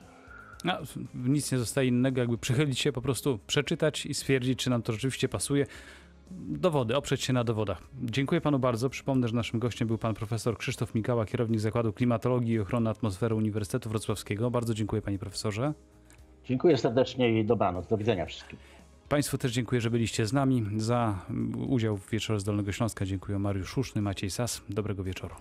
No, 0.64 0.72
nic 1.14 1.52
nie 1.52 1.58
zostaje 1.58 1.88
innego, 1.88 2.20
jakby 2.20 2.38
przychylić 2.38 2.78
się, 2.78 2.92
po 2.92 3.02
prostu 3.02 3.38
przeczytać 3.46 4.06
i 4.06 4.14
stwierdzić, 4.14 4.58
czy 4.58 4.70
nam 4.70 4.82
to 4.82 4.92
rzeczywiście 4.92 5.28
pasuje. 5.28 5.66
Dowody, 6.38 6.96
oprzeć 6.96 7.22
się 7.22 7.32
na 7.32 7.44
dowodach. 7.44 7.82
Dziękuję 8.02 8.40
panu 8.40 8.58
bardzo. 8.58 8.90
Przypomnę, 8.90 9.28
że 9.28 9.34
naszym 9.34 9.60
gościem 9.60 9.88
był 9.88 9.98
pan 9.98 10.14
profesor 10.14 10.58
Krzysztof 10.58 10.94
Mikała, 10.94 11.26
kierownik 11.26 11.60
Zakładu 11.60 11.92
Klimatologii 11.92 12.54
i 12.54 12.60
Ochrony 12.60 12.90
Atmosfery 12.90 13.34
Uniwersytetu 13.34 13.90
Wrocławskiego. 13.90 14.50
Bardzo 14.50 14.74
dziękuję 14.74 15.02
panie 15.02 15.18
profesorze. 15.18 15.74
Dziękuję 16.44 16.76
serdecznie 16.76 17.40
i 17.40 17.44
dobranoc. 17.44 17.86
Do 17.86 17.96
widzenia 17.96 18.26
wszystkim. 18.26 18.58
Państwu 19.08 19.38
też 19.38 19.52
dziękuję, 19.52 19.80
że 19.80 19.90
byliście 19.90 20.26
z 20.26 20.32
nami. 20.32 20.66
Za 20.76 21.18
udział 21.68 21.96
w 21.96 22.10
Wieczorze 22.10 22.40
z 22.40 22.44
Dolnego 22.44 22.72
Śląska 22.72 23.06
dziękuję 23.06 23.38
Mariusz 23.38 23.68
Szuszny, 23.68 24.02
Maciej 24.02 24.30
Sas. 24.30 24.62
Dobrego 24.68 25.04
wieczoru. 25.04 25.34